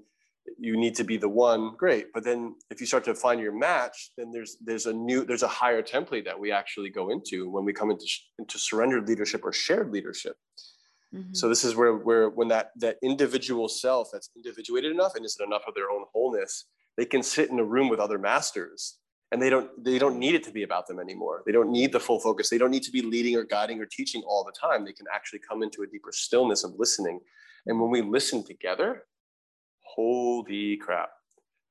[0.60, 2.08] you need to be the one great.
[2.13, 5.43] But then if you start to find your match then there's there's a new there's
[5.43, 8.06] a higher template that we actually go into when we come into
[8.38, 10.36] into surrendered leadership or shared leadership.
[11.13, 11.34] Mm-hmm.
[11.34, 15.39] so this is where where when that that individual self that's individuated enough and is
[15.43, 16.65] enough of their own wholeness
[16.98, 19.00] they can sit in a room with other masters
[19.32, 21.43] and they don't they don't need it to be about them anymore.
[21.45, 22.50] They don't need the full focus.
[22.50, 24.86] They don't need to be leading or guiding or teaching all the time.
[24.86, 27.19] They can actually come into a deeper stillness of listening.
[27.67, 29.04] And when we listen together
[29.95, 31.10] holy crap.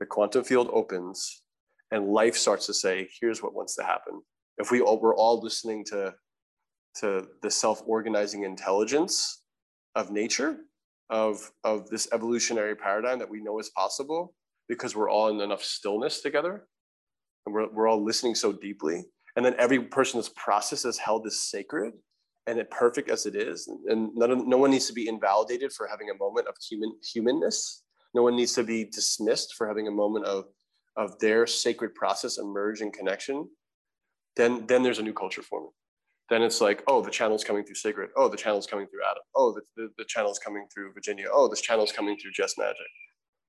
[0.01, 1.43] The quantum field opens
[1.91, 4.21] and life starts to say here's what wants to happen.
[4.59, 6.15] If we all we're all listening to
[6.97, 9.43] to the self-organizing intelligence
[9.95, 10.59] of nature
[11.11, 14.35] of of this evolutionary paradigm that we know is possible
[14.69, 16.67] because we're all in enough stillness together
[17.47, 19.05] and we're, we're all listening so deeply
[19.37, 21.95] and then every person's process is held as sacred
[22.47, 25.73] and it perfect as it is and none of, no one needs to be invalidated
[25.73, 29.89] for having a moment of human humanness no one needs to be dismissed for having
[29.89, 30.45] a moment of
[30.97, 33.49] of their sacred process emerge in connection
[34.37, 35.71] then then there's a new culture forming
[36.29, 38.11] then it's like, oh, the channel's coming through sacred.
[38.17, 39.23] Oh, the channel's coming through Adam.
[39.35, 41.27] Oh, the, the, the channel's coming through Virginia.
[41.33, 42.77] Oh, this channel's coming through Jess Magic.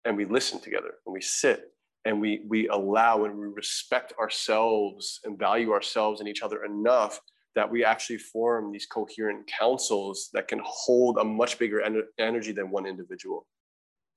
[0.06, 1.74] And we listen together and we sit
[2.06, 7.20] and we we allow and we respect ourselves and value ourselves and each other enough
[7.56, 12.54] that we actually form these coherent councils that can hold a much bigger en- energy
[12.54, 13.46] than one individual.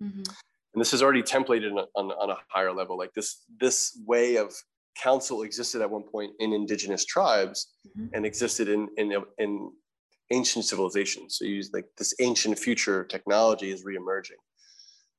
[0.03, 0.23] Mm-hmm.
[0.75, 2.97] And this is already templated on, on a higher level.
[2.97, 4.53] Like this, this way of
[5.01, 8.15] council existed at one point in indigenous tribes mm-hmm.
[8.15, 9.71] and existed in, in, in
[10.31, 11.37] ancient civilizations.
[11.39, 14.41] So you use like this ancient future technology is reemerging.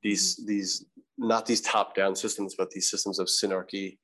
[0.01, 0.47] These, mm-hmm.
[0.47, 0.85] these,
[1.17, 3.97] not these top-down systems, but these systems of synarchy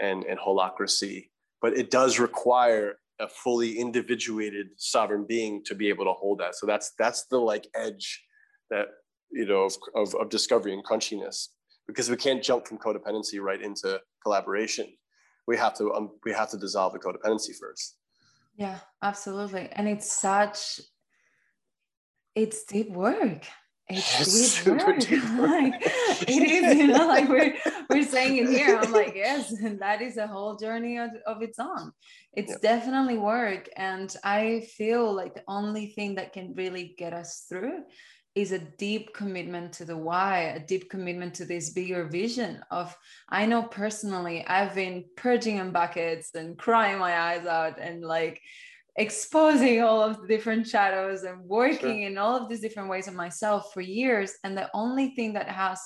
[0.00, 1.30] and, and holacracy.
[1.60, 6.54] But it does require a fully individuated sovereign being to be able to hold that.
[6.56, 8.24] So that's that's the like edge
[8.70, 8.86] that
[9.32, 11.48] you know of, of, of discovery and crunchiness
[11.86, 14.86] because we can't jump from codependency right into collaboration.
[15.46, 17.96] We have to um, we have to dissolve the codependency first.
[18.56, 20.80] Yeah, absolutely, and it's such
[22.34, 23.44] it's deep work
[23.88, 24.98] it's deep work.
[25.00, 25.50] Deep work.
[25.50, 25.74] like
[26.28, 27.54] it is, you know, like we're
[27.90, 28.78] we're saying it here.
[28.78, 31.92] I'm like, yes, and that is a whole journey of, of its own.
[32.32, 32.76] It's yeah.
[32.76, 33.68] definitely work.
[33.76, 37.82] And I feel like the only thing that can really get us through
[38.34, 42.96] is a deep commitment to the why, a deep commitment to this bigger vision of
[43.28, 48.40] I know personally I've been purging in buckets and crying my eyes out and like
[48.96, 52.08] exposing all of the different shadows and working sure.
[52.08, 54.34] in all of these different ways of myself for years.
[54.44, 55.80] And the only thing that has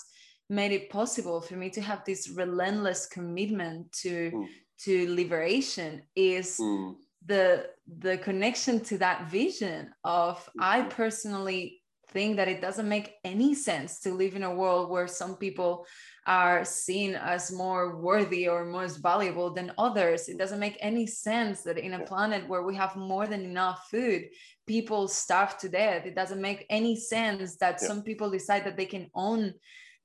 [0.48, 4.46] made it possible for me to have this relentless commitment to mm.
[4.78, 6.94] to liberation is mm.
[7.24, 7.66] the
[7.98, 10.60] the connection to that vision of mm-hmm.
[10.62, 11.80] I personally
[12.16, 15.86] think that it doesn't make any sense to live in a world where some people
[16.26, 20.20] are seen as more worthy or most valuable than others.
[20.26, 23.80] It doesn't make any sense that in a planet where we have more than enough
[23.90, 24.22] food,
[24.66, 26.06] people starve to death.
[26.06, 27.88] It doesn't make any sense that yeah.
[27.88, 29.52] some people decide that they can own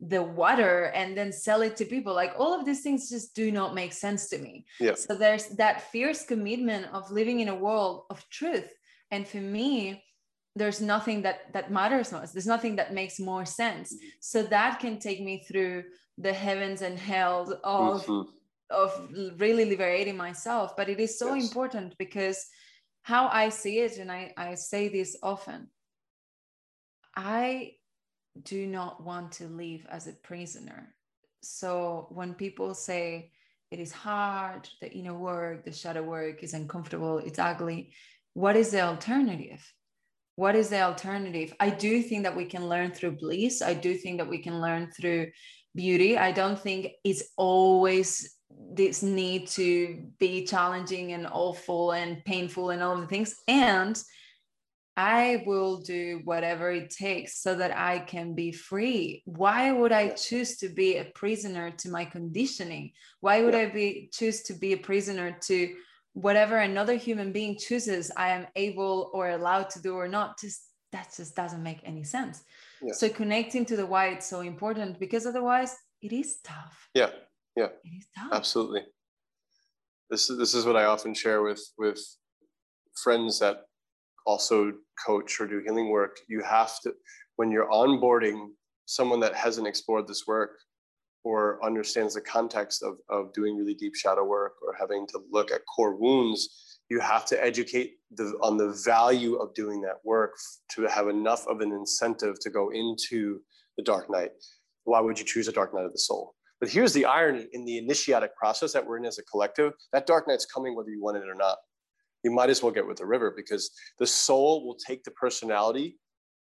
[0.01, 3.51] the water and then sell it to people like all of these things just do
[3.51, 4.95] not make sense to me yeah.
[4.95, 8.73] so there's that fierce commitment of living in a world of truth
[9.11, 10.01] and for me
[10.55, 14.07] there's nothing that that matters most there's nothing that makes more sense mm-hmm.
[14.19, 15.83] so that can take me through
[16.17, 18.29] the heavens and hells of mm-hmm.
[18.69, 19.09] of
[19.39, 21.47] really liberating myself but it is so yes.
[21.47, 22.47] important because
[23.03, 25.67] how i see it and i i say this often
[27.15, 27.71] i
[28.43, 30.93] do not want to live as a prisoner
[31.41, 33.31] so when people say
[33.71, 37.91] it is hard the inner work the shadow work is uncomfortable it's ugly
[38.33, 39.73] what is the alternative
[40.41, 43.91] what is the alternative i do think that we can learn through bliss i do
[43.93, 45.23] think that we can learn through
[45.75, 46.17] beauty.
[46.17, 48.35] I don't think it's always
[48.73, 53.35] this need to be challenging and awful and painful and all of the things.
[53.47, 54.01] And
[54.97, 59.23] I will do whatever it takes so that I can be free.
[59.25, 62.91] Why would I choose to be a prisoner to my conditioning?
[63.21, 65.73] Why would I be choose to be a prisoner to
[66.13, 70.39] whatever another human being chooses I am able or allowed to do or not?
[70.39, 72.43] Just that just doesn't make any sense.
[72.81, 72.93] Yeah.
[72.93, 76.89] So connecting to the why it's so important because otherwise it is tough.
[76.93, 77.11] Yeah.
[77.55, 77.69] Yeah.
[77.83, 78.31] It is tough.
[78.33, 78.81] Absolutely.
[80.09, 82.01] This is this is what I often share with with
[83.01, 83.61] friends that
[84.25, 84.73] also
[85.05, 86.17] coach or do healing work.
[86.27, 86.93] You have to
[87.37, 88.49] when you're onboarding
[88.85, 90.51] someone that hasn't explored this work
[91.23, 95.51] or understands the context of, of doing really deep shadow work or having to look
[95.51, 100.33] at core wounds you have to educate the, on the value of doing that work
[100.71, 103.39] to have enough of an incentive to go into
[103.77, 104.31] the dark night.
[104.83, 106.35] Why would you choose a dark night of the soul?
[106.59, 110.05] But here's the irony in the initiatic process that we're in as a collective, that
[110.05, 111.59] dark night's coming whether you want it or not.
[112.25, 115.97] You might as well get with the river because the soul will take the personality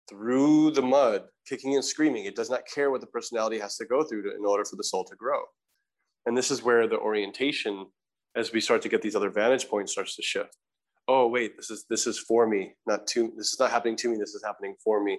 [0.08, 2.24] through the mud, kicking and screaming.
[2.24, 4.76] It does not care what the personality has to go through to, in order for
[4.76, 5.40] the soul to grow.
[6.26, 7.86] And this is where the orientation
[8.34, 10.56] as we start to get these other vantage points starts to shift
[11.08, 14.08] oh wait this is this is for me not to this is not happening to
[14.08, 15.18] me this is happening for me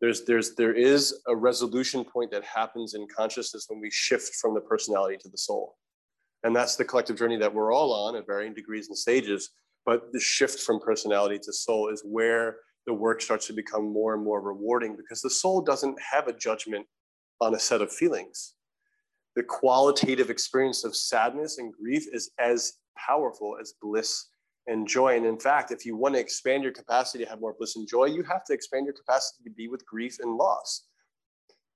[0.00, 4.54] there's there's there is a resolution point that happens in consciousness when we shift from
[4.54, 5.76] the personality to the soul
[6.44, 9.50] and that's the collective journey that we're all on at varying degrees and stages
[9.84, 12.56] but the shift from personality to soul is where
[12.86, 16.32] the work starts to become more and more rewarding because the soul doesn't have a
[16.32, 16.86] judgment
[17.40, 18.54] on a set of feelings
[19.34, 24.28] the qualitative experience of sadness and grief is as powerful as bliss
[24.66, 25.16] and joy.
[25.16, 27.88] And in fact, if you want to expand your capacity to have more bliss and
[27.88, 30.86] joy, you have to expand your capacity to be with grief and loss.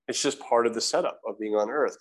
[0.09, 1.97] It's just part of the setup of being on earth.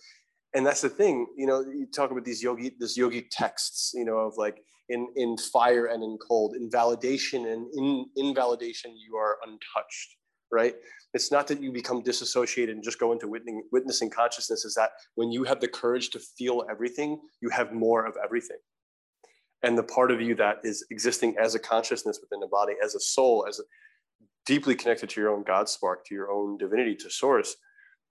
[0.54, 4.06] And that's the thing, you know, you talk about these yogi, this yogi texts, you
[4.06, 9.16] know, of like, in in fire and in cold in validation and in invalidation you
[9.16, 10.18] are untouched
[10.52, 10.76] right?
[11.16, 14.92] It's not that you become disassociated and just go into witnessing, witnessing consciousness is that
[15.16, 18.60] when you have the courage to feel everything you have more of everything.
[19.64, 22.94] And the part of you that is existing as a consciousness within the body as
[22.94, 23.64] a soul as a,
[24.46, 27.56] deeply connected to your own god spark to your own divinity to source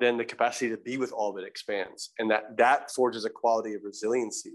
[0.01, 2.11] then the capacity to be with all of it expands.
[2.19, 4.55] And that that forges a quality of resiliency.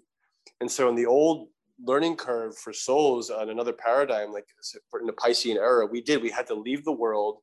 [0.62, 1.48] And so in the old
[1.86, 4.46] learning curve for souls on another paradigm like
[5.00, 7.38] in the piscean era we did we had to leave the world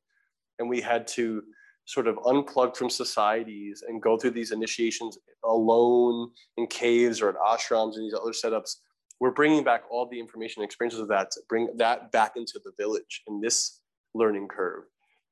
[0.59, 1.41] and we had to
[1.87, 7.35] sort of unplug from societies and go through these initiations alone in caves or at
[7.35, 8.75] ashrams and these other setups.
[9.21, 12.59] We're bringing back all the information and experiences of that to bring that back into
[12.63, 13.79] the village in this
[14.13, 14.83] learning curve.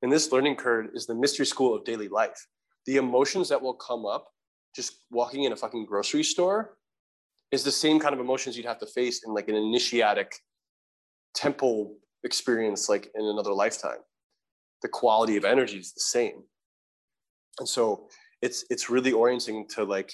[0.01, 2.47] And this learning curve is the mystery school of daily life.
[2.85, 4.29] The emotions that will come up
[4.75, 6.77] just walking in a fucking grocery store
[7.51, 10.33] is the same kind of emotions you'd have to face in like an initiatic
[11.33, 13.99] temple experience like in another lifetime.
[14.81, 16.43] The quality of energy is the same.
[17.59, 18.07] And so
[18.41, 20.11] it's it's really orienting to like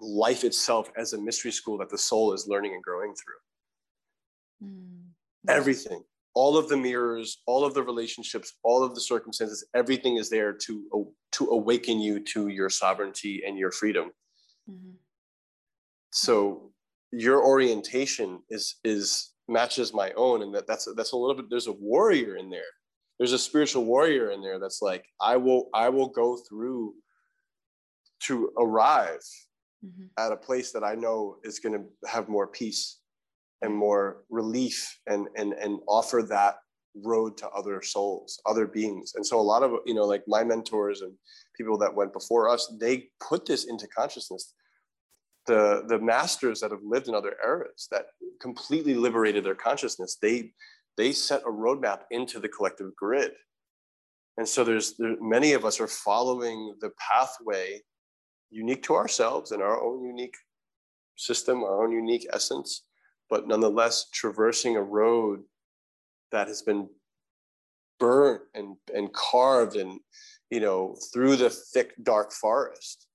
[0.00, 4.68] life itself as a mystery school that the soul is learning and growing through.
[4.68, 5.08] Mm.
[5.48, 6.02] everything.
[6.34, 10.52] All of the mirrors all of the relationships all of the circumstances everything is there
[10.52, 14.10] to to awaken you to your sovereignty and your freedom.
[14.70, 14.92] Mm-hmm.
[16.10, 16.70] So
[17.12, 21.66] your orientation is is matches my own and that that's that's a little bit there's
[21.66, 22.62] a warrior in there
[23.18, 26.94] there's a spiritual warrior in there that's like i will i will go through
[28.20, 29.24] to arrive
[29.84, 30.04] mm-hmm.
[30.18, 32.98] at a place that i know is going to have more peace
[33.62, 36.56] and more relief and and and offer that
[37.04, 40.44] road to other souls other beings and so a lot of you know like my
[40.44, 41.12] mentors and
[41.56, 44.54] people that went before us they put this into consciousness
[45.50, 48.06] the the masters that have lived in other eras that
[48.40, 50.52] completely liberated their consciousness they
[50.96, 53.32] they set a roadmap into the collective grid.
[54.36, 57.80] And so there's there, many of us are following the pathway
[58.50, 60.36] unique to ourselves and our own unique
[61.16, 62.84] system our own unique essence
[63.28, 65.40] but nonetheless traversing a road
[66.32, 66.88] that has been
[68.00, 70.00] burnt and, and carved and
[70.50, 73.06] you know through the thick dark forest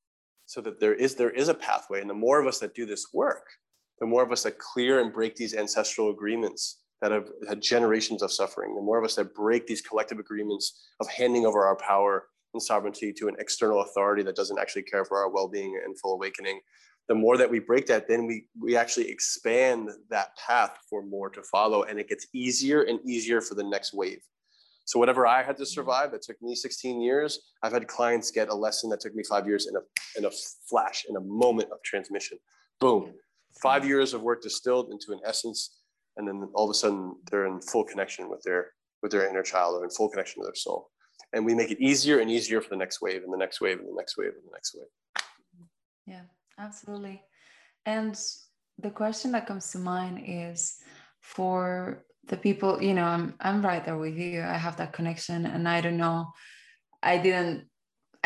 [0.55, 2.85] so that there is there is a pathway and the more of us that do
[2.85, 3.45] this work
[3.99, 8.21] the more of us that clear and break these ancestral agreements that have had generations
[8.23, 11.75] of suffering the more of us that break these collective agreements of handing over our
[11.75, 15.99] power and sovereignty to an external authority that doesn't actually care for our well-being and
[15.99, 16.57] full awakening
[17.09, 21.29] the more that we break that, then we we actually expand that path for more
[21.29, 24.23] to follow, and it gets easier and easier for the next wave.
[24.85, 25.67] So whatever I had to mm-hmm.
[25.67, 29.23] survive that took me 16 years, I've had clients get a lesson that took me
[29.23, 29.79] five years in a
[30.17, 30.31] in a
[30.69, 32.37] flash, in a moment of transmission.
[32.79, 33.13] Boom,
[33.61, 33.89] five mm-hmm.
[33.89, 35.81] years of work distilled into an essence,
[36.17, 38.71] and then all of a sudden they're in full connection with their
[39.01, 40.89] with their inner child or in full connection with their soul.
[41.33, 43.79] And we make it easier and easier for the next wave and the next wave
[43.79, 44.87] and the next wave and the next wave.
[45.17, 46.11] Mm-hmm.
[46.11, 46.21] Yeah.
[46.57, 47.21] Absolutely.
[47.85, 48.19] And
[48.79, 50.79] the question that comes to mind is
[51.19, 54.41] for the people, you know, I'm I'm right there with you.
[54.41, 56.33] I have that connection and I don't know.
[57.01, 57.67] I didn't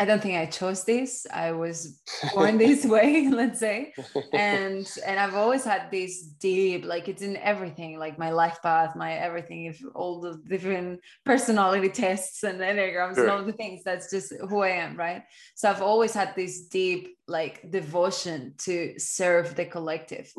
[0.00, 1.26] I don't think I chose this.
[1.30, 2.00] I was
[2.32, 3.92] born this way, let's say.
[4.32, 8.96] And and I've always had this deep, like it's in everything, like my life path,
[8.96, 13.24] my everything, if all the different personality tests and enneagrams sure.
[13.24, 13.82] and all the things.
[13.84, 15.22] That's just who I am, right?
[15.54, 20.32] So I've always had this deep like devotion to serve the collective.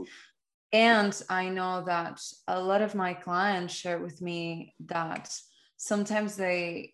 [0.73, 5.33] And I know that a lot of my clients share with me that
[5.77, 6.93] sometimes they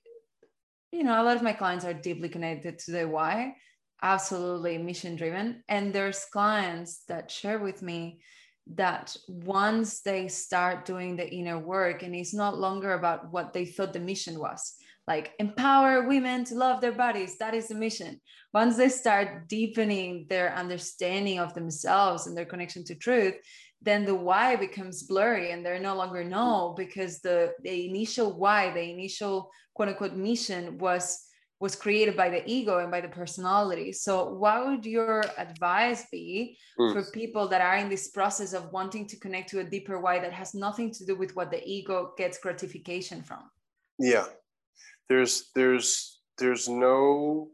[0.92, 3.56] you know, a lot of my clients are deeply connected to the why,
[4.02, 5.64] absolutely mission driven.
[5.68, 8.22] And there's clients that share with me
[8.76, 13.66] that once they start doing the inner work and it's not longer about what they
[13.66, 14.76] thought the mission was
[15.08, 18.20] like empower women to love their bodies that is the mission
[18.54, 23.36] once they start deepening their understanding of themselves and their connection to truth
[23.82, 28.72] then the why becomes blurry and they're no longer know because the the initial why
[28.72, 31.28] the initial quote unquote mission was
[31.60, 33.92] was created by the ego and by the personality.
[33.92, 36.94] So, what would your advice be mm.
[36.94, 40.20] for people that are in this process of wanting to connect to a deeper why
[40.20, 43.50] that has nothing to do with what the ego gets gratification from?
[43.98, 44.26] Yeah,
[45.10, 47.50] there's there's there's no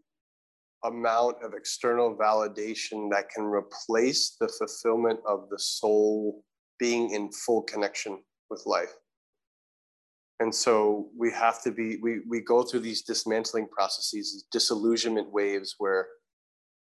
[0.83, 6.43] amount of external validation that can replace the fulfillment of the soul
[6.79, 8.19] being in full connection
[8.49, 8.93] with life.
[10.39, 15.31] And so we have to be we we go through these dismantling processes these disillusionment
[15.31, 16.07] waves where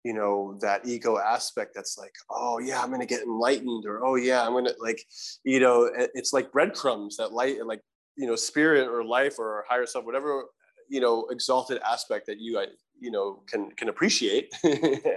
[0.04, 4.16] you know that ego aspect that's like oh yeah i'm gonna get enlightened or oh
[4.16, 5.02] yeah i'm gonna like
[5.44, 7.82] you know it's like breadcrumbs that light like
[8.16, 10.44] you know spirit or life or higher self whatever
[10.90, 12.60] you know exalted aspect that you
[13.04, 14.54] you know can can appreciate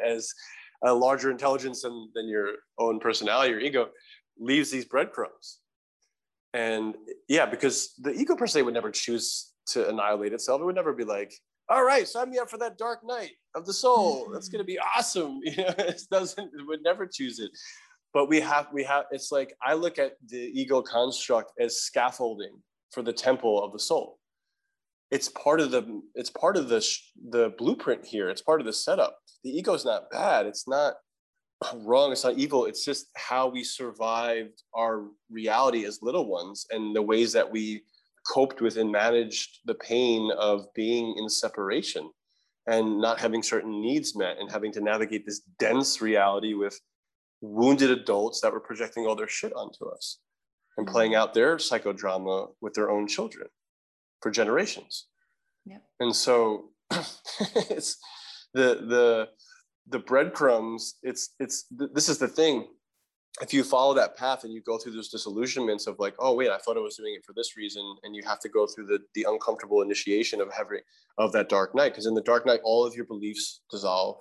[0.05, 0.33] as
[0.85, 3.89] a larger intelligence than, than your own personality or ego
[4.39, 5.61] leaves these breadcrumbs
[6.53, 6.95] and
[7.29, 10.93] yeah because the ego per se would never choose to annihilate itself it would never
[10.93, 11.33] be like
[11.69, 14.29] all right, sign me up for that dark night of the soul.
[14.33, 14.99] That's going to be mm-hmm.
[14.99, 15.41] awesome.
[15.45, 17.51] You know, it doesn't, it would never choose it.
[18.15, 22.57] But we have, we have, it's like, I look at the ego construct as scaffolding
[22.93, 24.19] for the temple of the soul.
[25.11, 26.85] It's part of the, it's part of the,
[27.31, 28.29] the blueprint here.
[28.29, 29.19] It's part of the setup.
[29.45, 30.47] The ego is not bad.
[30.47, 30.95] It's not
[31.75, 32.13] wrong.
[32.13, 32.67] It's not evil.
[32.67, 37.83] It's just how we survived our reality as little ones and the ways that we
[38.27, 42.11] coped with and managed the pain of being in separation
[42.67, 46.81] and not having certain needs met and having to navigate this dense reality with
[47.41, 50.19] wounded adults that were projecting all their shit onto us
[50.77, 51.21] and playing mm-hmm.
[51.21, 53.47] out their psychodrama with their own children
[54.27, 55.07] for generations.
[55.67, 55.83] Yep.
[56.01, 57.97] And so it's
[58.55, 59.29] the the
[59.89, 62.67] the breadcrumbs it's it's this is the thing
[63.41, 66.51] if you follow that path and you go through those disillusionments of like, oh wait,
[66.51, 68.87] I thought I was doing it for this reason, and you have to go through
[68.87, 70.81] the the uncomfortable initiation of having
[71.19, 74.17] of that dark night, because in the dark night, all of your beliefs dissolve,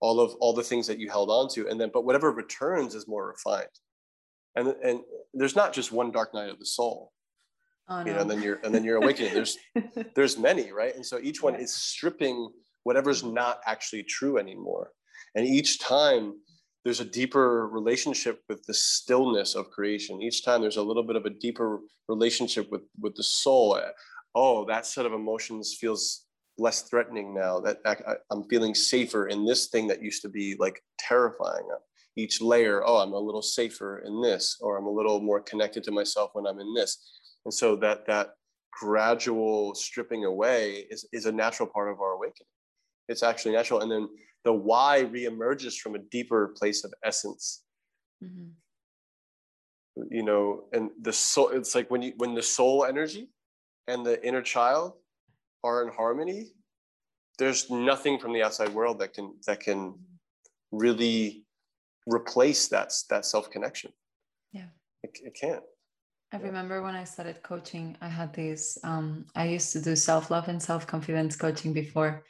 [0.00, 2.94] all of all the things that you held on to, and then but whatever returns
[2.94, 3.76] is more refined,
[4.54, 5.00] and and
[5.32, 7.10] there's not just one dark night of the soul.
[7.88, 8.06] Oh, no.
[8.06, 9.34] You know, and then you're and then you're awakening.
[9.34, 9.58] There's
[10.14, 10.94] there's many, right?
[10.94, 12.50] And so each one is stripping
[12.84, 14.92] whatever's not actually true anymore.
[15.34, 16.34] And each time
[16.84, 20.22] there's a deeper relationship with the stillness of creation.
[20.22, 23.74] Each time there's a little bit of a deeper relationship with with the soul.
[23.74, 23.90] Uh,
[24.34, 26.26] oh, that set of emotions feels
[26.58, 27.58] less threatening now.
[27.60, 27.96] That I,
[28.30, 31.68] I'm feeling safer in this thing that used to be like terrifying.
[32.16, 35.82] Each layer, oh, I'm a little safer in this, or I'm a little more connected
[35.84, 36.98] to myself when I'm in this.
[37.44, 38.34] And so that that
[38.72, 42.48] gradual stripping away is, is a natural part of our awakening.
[43.08, 43.80] It's actually natural.
[43.80, 44.08] And then
[44.44, 47.62] the why reemerges from a deeper place of essence
[48.22, 48.50] mm-hmm.
[50.10, 53.30] you know and the soul it's like when you when the soul energy
[53.88, 54.92] and the inner child
[55.64, 56.52] are in harmony
[57.38, 59.94] there's nothing from the outside world that can that can
[60.70, 61.44] really
[62.06, 63.90] replace that that self connection
[64.52, 64.68] yeah
[65.02, 65.62] it, it can't
[66.34, 68.76] I remember when I started coaching, I had this.
[68.82, 72.24] Um, I used to do self love and self confidence coaching before.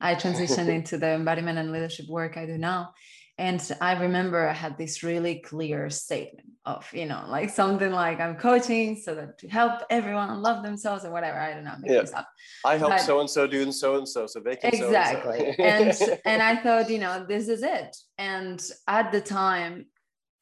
[0.00, 2.94] I transitioned into the embodiment and leadership work I do now.
[3.36, 8.20] And I remember I had this really clear statement of, you know, like something like
[8.20, 11.38] I'm coaching so that to help everyone love themselves or whatever.
[11.38, 12.00] I don't know, make yeah.
[12.02, 12.28] this up.
[12.64, 15.56] I help so and so do and so and so, so they can exactly.
[15.58, 17.96] and and I thought, you know, this is it.
[18.18, 19.86] And at the time,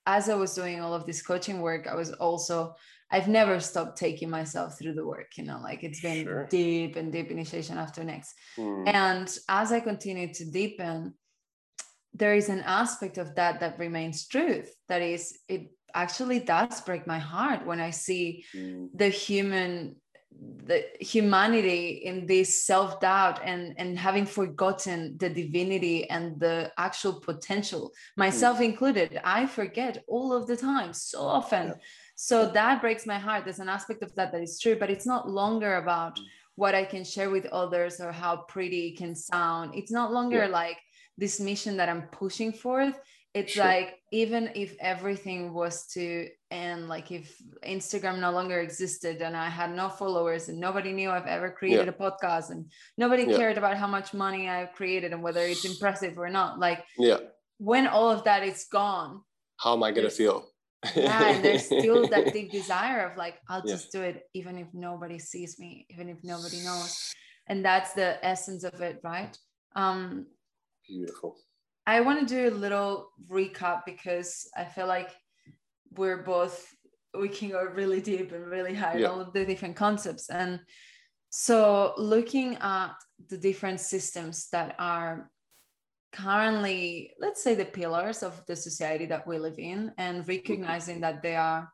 [0.07, 2.75] as I was doing all of this coaching work, I was also
[3.11, 6.47] I've never stopped taking myself through the work, you know, like it's been sure.
[6.51, 8.35] deep and deep initiation after next.
[8.57, 8.89] Mm.
[8.89, 11.15] And as I continue to deepen,
[12.15, 14.75] there is an aspect of that that remains truth.
[14.89, 18.89] That is, it actually does break my heart when I see mm.
[18.93, 19.97] the human
[20.67, 27.93] the humanity in this self-doubt and and having forgotten the divinity and the actual potential
[28.17, 28.65] myself mm.
[28.65, 31.75] included i forget all of the time so often yeah
[32.17, 35.07] so that breaks my heart there's an aspect of that that is true but it's
[35.07, 36.23] not longer about mm.
[36.57, 40.45] what i can share with others or how pretty it can sound it's not longer
[40.45, 40.47] yeah.
[40.47, 40.79] like
[41.19, 42.99] this mission that i'm pushing forth
[43.37, 43.65] it's sure.
[43.65, 49.49] like even if everything was to end like if instagram no longer existed and i
[49.49, 51.93] had no followers and nobody knew i've ever created yeah.
[51.93, 53.37] a podcast and nobody yeah.
[53.37, 57.19] cared about how much money i've created and whether it's impressive or not like yeah
[57.59, 59.21] when all of that is gone
[59.59, 60.47] how am i going to feel
[60.95, 63.75] yeah and there's still that deep desire of like i'll yeah.
[63.75, 67.15] just do it even if nobody sees me even if nobody knows
[67.49, 69.37] and that's the essence of it right
[69.75, 70.27] um
[70.89, 71.37] beautiful
[71.87, 75.11] i want to do a little recap because i feel like
[75.97, 76.77] we're both
[77.19, 79.07] we can go really deep and really high yeah.
[79.07, 80.29] all of the different concepts.
[80.31, 80.61] And
[81.31, 82.93] so looking at
[83.29, 85.31] the different systems that are
[86.13, 91.21] currently let's say the pillars of the society that we live in and recognizing that
[91.23, 91.69] they are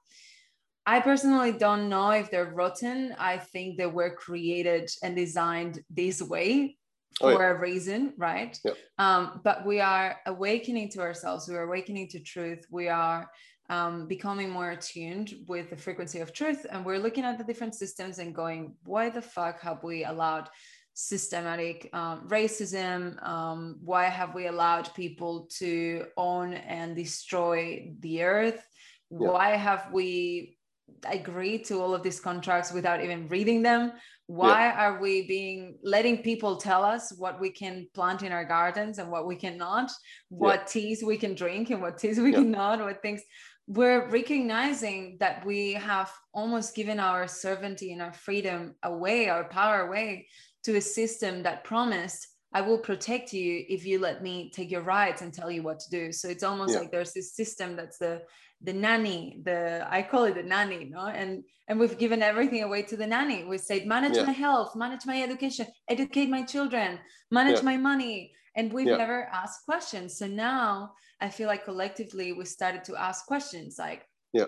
[0.85, 3.15] i personally don't know if they're rotten.
[3.19, 6.77] I think they were created and designed this way
[7.19, 7.51] for oh, yeah.
[7.51, 8.73] a reason right yeah.
[8.99, 13.31] um, but we are awakening to ourselves we are awakening to truth we are
[13.71, 17.75] um, becoming more attuned with the frequency of truth and we're looking at the different
[17.75, 20.49] systems and going why the fuck have we allowed
[20.95, 23.23] systematic um, racism?
[23.27, 28.63] Um, why have we allowed people to own and destroy the earth?
[29.11, 29.29] Yeah.
[29.29, 30.59] Why have we
[31.05, 33.93] agreed to all of these contracts without even reading them?
[34.33, 34.85] Why yeah.
[34.85, 39.11] are we being letting people tell us what we can plant in our gardens and
[39.11, 39.91] what we cannot?
[40.30, 40.72] What yeah.
[40.72, 42.80] teas we can drink and what teas we cannot?
[42.80, 43.22] What things?
[43.66, 49.87] we're recognizing that we have almost given our sovereignty and our freedom away, our power
[49.87, 50.26] away
[50.64, 54.83] to a system that promised, I will protect you if you let me take your
[54.83, 56.12] rights and tell you what to do.
[56.12, 56.80] So it's almost yeah.
[56.80, 58.22] like there's this system that's the
[58.63, 61.07] the nanny, the I call it the nanny, no?
[61.07, 63.45] And and we've given everything away to the nanny.
[63.45, 64.25] We said, manage yeah.
[64.25, 66.99] my health, manage my education, educate my children,
[67.31, 67.65] manage yeah.
[67.65, 68.33] my money.
[68.57, 70.19] And we've never asked questions.
[70.19, 74.47] So now I feel like collectively we started to ask questions like, yeah.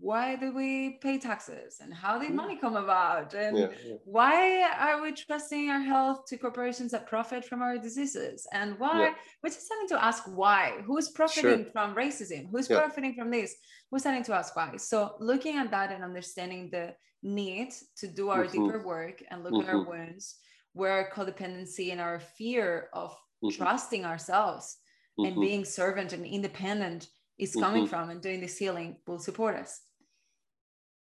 [0.00, 3.94] Why do we pay taxes and how did money come about and yeah, yeah.
[4.04, 8.98] why are we trusting our health to corporations that profit from our diseases and why
[8.98, 9.14] yeah.
[9.42, 11.72] we're just starting to ask why who's profiting sure.
[11.72, 13.54] from racism who's profiting from this
[13.90, 18.30] we're starting to ask why so looking at that and understanding the need to do
[18.30, 18.64] our mm-hmm.
[18.64, 19.68] deeper work and look mm-hmm.
[19.68, 19.90] at our mm-hmm.
[19.90, 20.36] wounds
[20.72, 23.10] where our codependency and our fear of
[23.44, 23.54] mm-hmm.
[23.54, 24.78] trusting ourselves
[25.18, 25.30] mm-hmm.
[25.30, 27.90] and being servant and independent is coming mm-hmm.
[27.90, 29.82] from and doing this healing will support us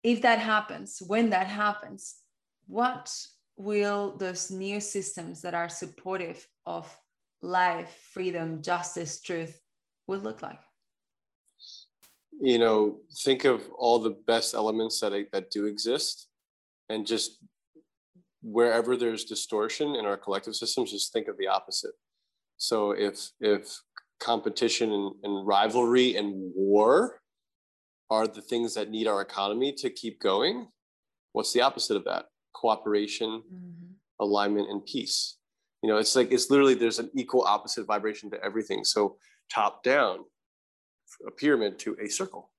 [0.03, 2.17] if that happens when that happens
[2.67, 3.13] what
[3.57, 6.89] will those new systems that are supportive of
[7.43, 9.61] life freedom justice truth
[10.07, 10.61] will look like?
[12.41, 16.29] You know think of all the best elements that that do exist
[16.89, 17.39] and just
[18.43, 21.93] wherever there's distortion in our collective systems just think of the opposite.
[22.57, 23.79] So if if
[24.21, 27.20] competition and, and rivalry and war
[28.11, 30.69] are the things that need our economy to keep going,
[31.33, 32.27] what's the opposite of that?
[32.55, 33.93] Cooperation, mm-hmm.
[34.19, 35.37] alignment, and peace.
[35.83, 38.85] You know, it's like it's literally there's an equal opposite vibration to everything.
[38.85, 39.17] So
[39.53, 40.21] top down,
[41.27, 42.51] a pyramid to a circle.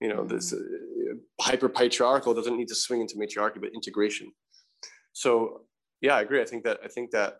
[0.00, 0.34] You know, mm-hmm.
[0.34, 0.58] this uh,
[1.40, 4.32] hyper patriarchal doesn't need to swing into matriarchy, but integration.
[5.12, 5.62] So
[6.00, 6.40] yeah, I agree.
[6.40, 7.36] I think that I think that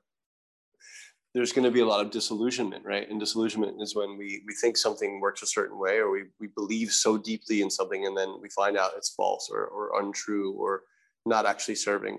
[1.34, 3.08] there's going to be a lot of disillusionment, right?
[3.08, 6.48] And disillusionment is when we we think something works a certain way, or we we
[6.48, 10.52] believe so deeply in something, and then we find out it's false or or untrue
[10.52, 10.82] or
[11.24, 12.18] not actually serving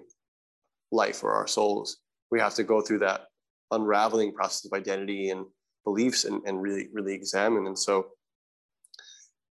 [0.91, 1.97] life or our souls.
[2.31, 3.27] We have to go through that
[3.71, 5.45] unraveling process of identity and
[5.83, 7.67] beliefs and, and really really examine.
[7.67, 8.07] And so,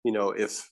[0.04, 0.68] you know, if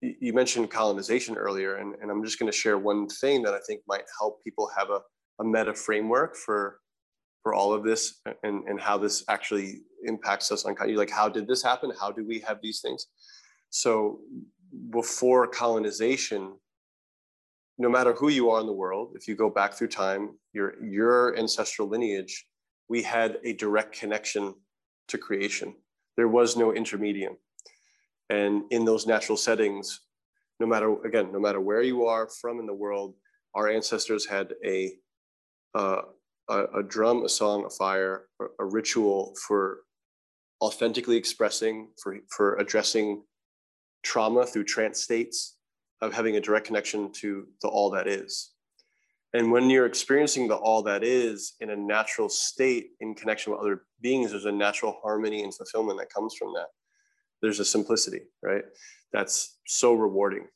[0.00, 3.60] you mentioned colonization earlier, and, and I'm just going to share one thing that I
[3.68, 5.00] think might help people have a,
[5.40, 6.80] a meta framework for
[7.42, 11.46] for all of this and, and how this actually impacts us on like how did
[11.46, 11.92] this happen?
[11.98, 13.06] How do we have these things?
[13.70, 14.20] So
[14.90, 16.54] before colonization
[17.78, 20.82] no matter who you are in the world if you go back through time your
[20.82, 22.46] your ancestral lineage
[22.88, 24.54] we had a direct connection
[25.08, 25.74] to creation.
[26.16, 27.38] There was no intermediate
[28.30, 30.00] and in those natural settings
[30.60, 33.14] no matter again no matter where you are from in the world
[33.54, 34.92] our ancestors had a
[35.74, 36.02] uh,
[36.52, 39.80] a, a drum, a song, a fire, a, a ritual for
[40.60, 43.24] authentically expressing, for, for addressing
[44.02, 45.56] trauma through trance states,
[46.00, 48.52] of having a direct connection to the all that is.
[49.34, 53.60] And when you're experiencing the all that is in a natural state in connection with
[53.60, 56.66] other beings, there's a natural harmony and fulfillment that comes from that.
[57.40, 58.64] There's a simplicity, right?
[59.12, 60.48] That's so rewarding.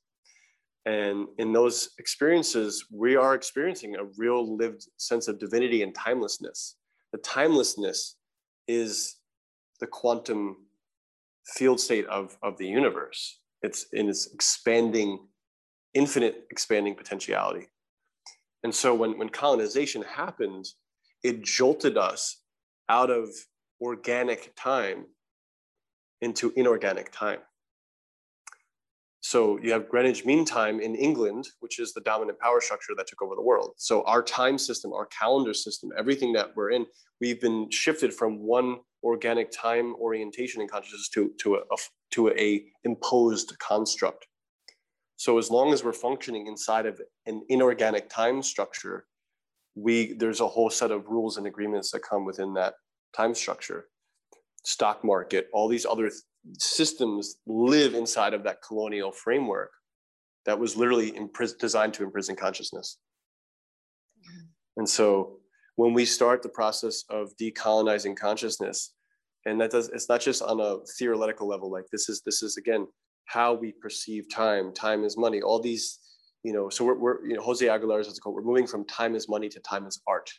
[0.87, 6.77] And in those experiences, we are experiencing a real lived sense of divinity and timelessness.
[7.13, 8.15] The timelessness
[8.69, 9.17] is
[9.81, 10.57] the quantum
[11.55, 13.41] field state of, of the universe.
[13.63, 15.19] It's in its expanding,
[15.93, 17.67] infinite expanding potentiality.
[18.63, 20.67] And so when, when colonization happened,
[21.25, 22.43] it jolted us
[22.89, 23.29] out of
[23.81, 25.07] organic time
[26.21, 27.41] into inorganic time.
[29.29, 33.09] So you have Greenwich Mean Time in England, which is the dominant power structure that
[33.09, 33.73] took over the world.
[33.77, 36.87] So our time system, our calendar system, everything that we're in,
[37.21, 41.61] we've been shifted from one organic time orientation in consciousness to, to, a,
[42.13, 44.29] to a imposed construct.
[45.17, 49.07] So as long as we're functioning inside of an inorganic time structure,
[49.75, 52.75] we there's a whole set of rules and agreements that come within that
[53.13, 53.87] time structure.
[54.65, 56.13] Stock market, all these other
[56.59, 59.71] systems live inside of that colonial framework
[60.45, 61.19] that was literally
[61.59, 62.99] designed to imprison consciousness.
[64.21, 64.47] Mm-hmm.
[64.79, 65.39] And so
[65.77, 68.95] when we start the process of decolonizing consciousness,
[69.45, 72.57] and that does it's not just on a theoretical level, like this is this is
[72.57, 72.87] again
[73.27, 74.73] how we perceive time.
[74.73, 75.43] Time is money.
[75.43, 75.99] All these,
[76.43, 79.15] you know, so we're, we're you know, Jose Argüelles is called, we're moving from time
[79.15, 80.31] is money to time is art.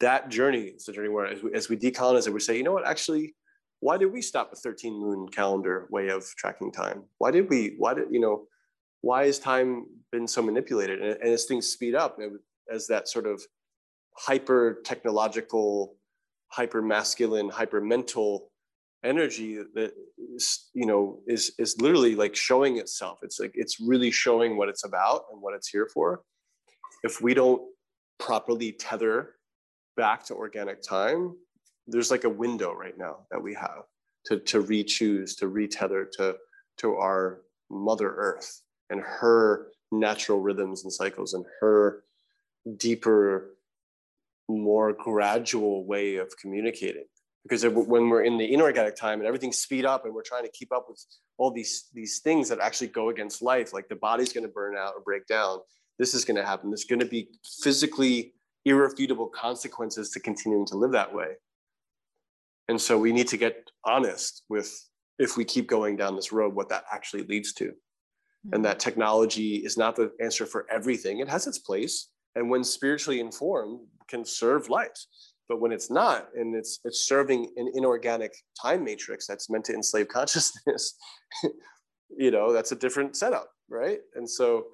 [0.00, 2.62] That journey is the journey where as we, as we decolonize it, we say, you
[2.62, 3.34] know what, actually,
[3.80, 7.04] why did we stop a 13 moon calendar way of tracking time?
[7.18, 8.46] Why did we, why did, you know,
[9.00, 11.00] why has time been so manipulated?
[11.00, 12.18] And, and as things speed up,
[12.70, 13.42] as that sort of
[14.16, 15.96] hyper technological,
[16.48, 18.50] hyper masculine, hyper mental
[19.02, 19.92] energy that
[20.34, 24.68] is, you know is is literally like showing itself it's like it's really showing what
[24.68, 26.20] it's about and what it's here for
[27.02, 27.62] if we don't
[28.18, 29.36] properly tether
[29.96, 31.34] back to organic time
[31.90, 33.84] there's like a window right now that we have
[34.26, 36.36] to to re-choose to retether to
[36.78, 42.04] to our mother earth and her natural rhythms and cycles and her
[42.76, 43.56] deeper
[44.48, 47.04] more gradual way of communicating.
[47.44, 50.50] Because when we're in the inorganic time and everything's speed up and we're trying to
[50.50, 51.02] keep up with
[51.38, 54.76] all these these things that actually go against life like the body's going to burn
[54.76, 55.58] out or break down
[55.98, 56.70] this is going to happen.
[56.70, 57.28] There's going to be
[57.62, 58.32] physically
[58.64, 61.36] irrefutable consequences to continuing to live that way
[62.70, 64.70] and so we need to get honest with
[65.18, 68.54] if we keep going down this road what that actually leads to mm-hmm.
[68.54, 72.64] and that technology is not the answer for everything it has its place and when
[72.64, 75.06] spiritually informed can serve life
[75.50, 79.74] but when it's not, and it's it's serving an inorganic time matrix that's meant to
[79.74, 80.94] enslave consciousness,
[82.16, 83.98] you know, that's a different setup, right?
[84.14, 84.66] And so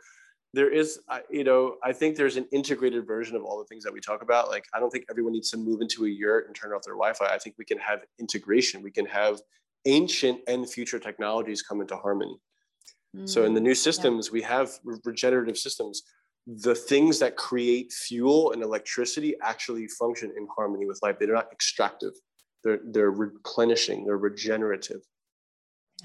[0.56, 0.98] there is,
[1.30, 4.22] you know, I think there's an integrated version of all the things that we talk
[4.22, 4.48] about.
[4.48, 6.94] Like, I don't think everyone needs to move into a yurt and turn off their
[6.94, 7.26] Wi-Fi.
[7.26, 8.82] I think we can have integration.
[8.82, 9.40] We can have
[9.84, 12.36] ancient and future technologies come into harmony.
[13.14, 14.32] Mm, so in the new mm, systems, yeah.
[14.32, 14.70] we have
[15.04, 16.02] regenerative systems
[16.46, 21.16] the things that create fuel and electricity actually function in harmony with life.
[21.18, 22.12] They're not extractive.
[22.62, 25.00] They're, they're replenishing, they're regenerative.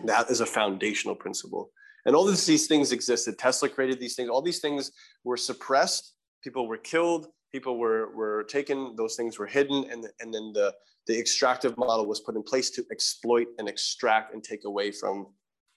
[0.06, 1.72] That is a foundational principle.
[2.06, 3.38] And all of these things existed.
[3.38, 4.30] Tesla created these things.
[4.30, 4.92] All these things
[5.24, 6.14] were suppressed.
[6.44, 7.28] People were killed.
[7.52, 8.96] People were, were taken.
[8.96, 9.86] Those things were hidden.
[9.92, 10.74] And, and then the,
[11.08, 15.28] the extractive model was put in place to exploit and extract and take away from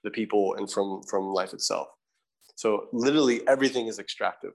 [0.03, 1.89] the people and from, from life itself.
[2.57, 4.53] So literally everything is extractive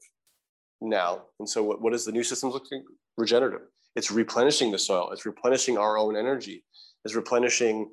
[0.82, 1.24] now.
[1.40, 2.86] And so what, what is the new systems looking?
[3.18, 3.68] Regenerative.
[3.96, 5.12] It's replenishing the soil.
[5.12, 6.64] It's replenishing our own energy.
[7.04, 7.90] It's replenishing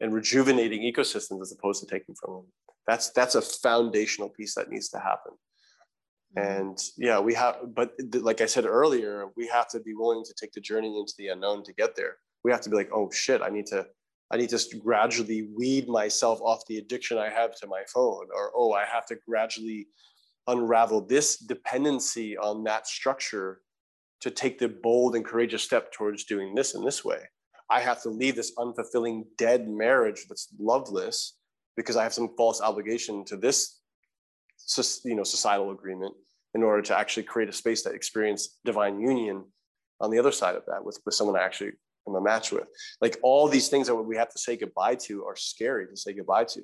[0.00, 2.46] and rejuvenating ecosystems as opposed to taking from them.
[2.86, 5.32] That's that's a foundational piece that needs to happen.
[6.36, 6.60] Mm-hmm.
[6.60, 10.34] And yeah, we have, but like I said earlier, we have to be willing to
[10.38, 12.16] take the journey into the unknown to get there.
[12.44, 13.86] We have to be like, oh shit, I need to
[14.30, 18.50] I need to gradually weed myself off the addiction I have to my phone, or
[18.56, 19.86] oh, I have to gradually
[20.46, 23.60] unravel this dependency on that structure
[24.20, 27.20] to take the bold and courageous step towards doing this in this way.
[27.70, 31.36] I have to leave this unfulfilling dead marriage that's loveless
[31.76, 33.80] because I have some false obligation to this
[35.04, 36.14] you know societal agreement
[36.54, 39.44] in order to actually create a space that experience divine union
[40.00, 41.72] on the other side of that with, with someone I actually
[42.08, 42.68] am a match with.
[43.00, 46.12] Like all these things that we have to say goodbye to are scary to say
[46.12, 46.62] goodbye to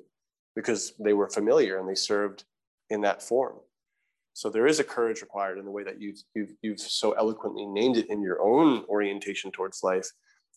[0.55, 2.45] because they were familiar and they served
[2.89, 3.57] in that form.
[4.33, 7.65] So there is a courage required in the way that you've, you've, you've so eloquently
[7.65, 10.07] named it in your own orientation towards life.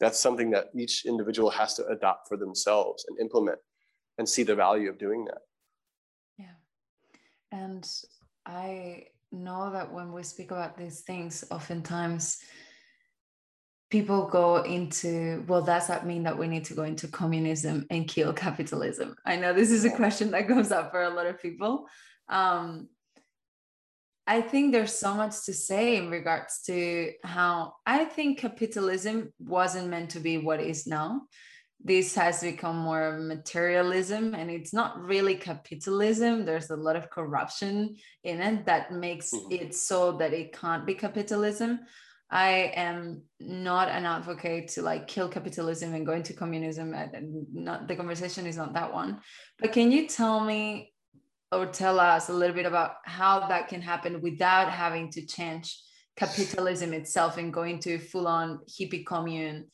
[0.01, 3.59] That's something that each individual has to adopt for themselves and implement
[4.19, 5.43] and see the value of doing that.
[6.39, 6.57] Yeah.
[7.53, 7.89] And
[8.47, 12.39] I know that when we speak about these things, oftentimes
[13.95, 18.09] people go into well does that mean that we need to go into communism and
[18.09, 21.41] kill capitalism i know this is a question that comes up for a lot of
[21.41, 21.87] people
[22.29, 22.89] um,
[24.27, 29.89] i think there's so much to say in regards to how i think capitalism wasn't
[29.89, 31.23] meant to be what is now
[31.87, 37.95] this has become more materialism and it's not really capitalism there's a lot of corruption
[38.23, 39.53] in it that makes mm-hmm.
[39.53, 41.81] it so that it can't be capitalism
[42.35, 46.93] I am not an advocate to like kill capitalism and go into communism.
[46.93, 49.21] And not the conversation is not that one.
[49.59, 50.93] But can you tell me
[51.53, 55.81] or tell us a little bit about how that can happen without having to change
[56.17, 59.67] capitalism itself and going to full on hippie commune?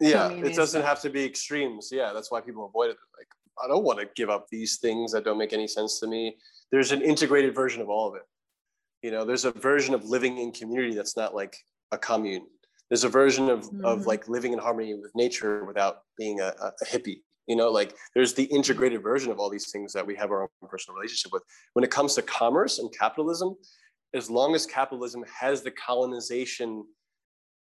[0.00, 1.90] Yeah, it doesn't have to be extremes.
[1.90, 2.96] Yeah, that's why people avoid it.
[3.16, 3.28] Like,
[3.62, 6.36] I don't want to give up these things that don't make any sense to me.
[6.70, 8.22] There's an integrated version of all of it.
[9.02, 11.56] You know, there's a version of living in community that's not like
[11.92, 12.46] a commune.
[12.90, 13.84] There's a version of, mm-hmm.
[13.84, 17.20] of like living in harmony with nature without being a, a hippie.
[17.46, 20.42] You know, like there's the integrated version of all these things that we have our
[20.42, 21.42] own personal relationship with.
[21.74, 23.54] When it comes to commerce and capitalism,
[24.14, 26.84] as long as capitalism has the colonization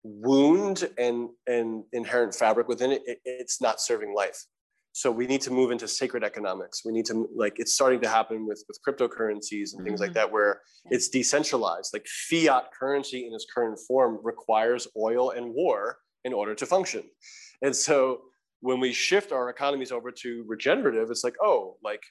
[0.06, 4.46] wound and and inherent fabric within it, it, it's not serving life.
[4.92, 6.84] So we need to move into sacred economics.
[6.86, 10.04] We need to like it's starting to happen with with cryptocurrencies and things mm-hmm.
[10.04, 11.90] like that where it's decentralized.
[11.92, 17.04] Like fiat currency in its current form requires oil and war in order to function.
[17.62, 18.22] And so
[18.62, 22.02] when we shift our economies over to regenerative it's like oh like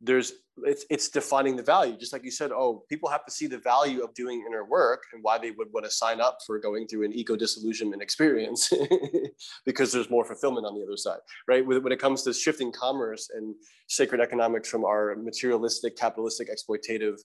[0.00, 0.32] there's
[0.64, 1.96] it's it's defining the value.
[1.96, 5.02] Just like you said oh people have to see the value of doing inner work
[5.12, 8.70] and why they would want to sign up for going through an eco disillusionment experience
[9.66, 11.66] because there's more fulfillment on the other side right?
[11.66, 13.54] When it comes to shifting commerce and
[13.88, 17.18] sacred economics from our materialistic capitalistic exploitative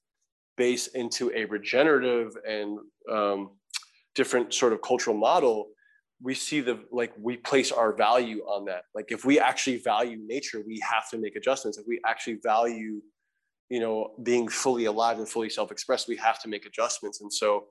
[0.57, 2.79] base into a regenerative and
[3.11, 3.51] um,
[4.13, 5.67] different sort of cultural model
[6.21, 8.83] we see the like we place our value on that.
[8.93, 11.77] Like if we actually value nature we have to make adjustments.
[11.77, 13.01] If we actually value
[13.69, 17.21] you know being fully alive and fully self-expressed we have to make adjustments.
[17.21, 17.65] And so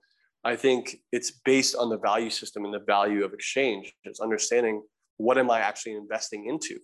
[0.45, 3.93] i think it's based on the value system and the value of exchange.
[4.05, 4.83] It's understanding
[5.17, 6.79] what am i actually investing into?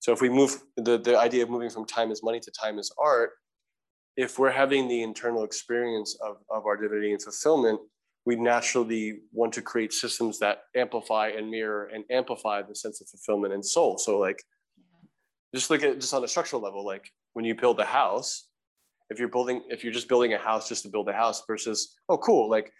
[0.00, 2.78] So if we move the, the idea of moving from time is money to time
[2.78, 3.30] is art.
[4.16, 7.80] If we're having the internal experience of, of our divinity and fulfillment
[8.26, 13.08] we naturally want to create systems that amplify and mirror and amplify the sense of
[13.08, 13.98] fulfillment and soul.
[13.98, 14.42] So like
[15.54, 18.48] just look at just on a structural level, like when you build a house,
[19.10, 21.96] if you're building, if you're just building a house just to build a house versus,
[22.08, 22.72] oh, cool, like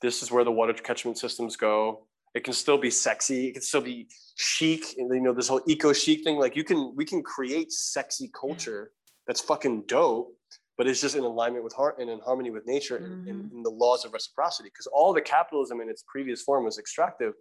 [0.00, 2.06] this is where the water catchment systems go.
[2.34, 3.48] It can still be sexy.
[3.48, 4.84] It can still be chic.
[4.96, 8.30] And you know, this whole eco chic thing, like you can, we can create sexy
[8.32, 8.92] culture
[9.26, 10.32] that's fucking dope
[10.80, 13.28] but it's just in alignment with heart and in harmony with nature mm-hmm.
[13.28, 14.70] and, and, the laws of reciprocity.
[14.70, 17.34] Because all the capitalism in its previous form was extractive.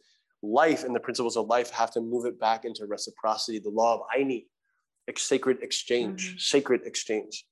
[0.44, 3.94] Life and the principles of life have to move it back into reciprocity, the law
[3.96, 4.48] of Ayni,
[5.16, 6.38] sacred exchange, mm-hmm.
[6.38, 7.46] sacred exchange.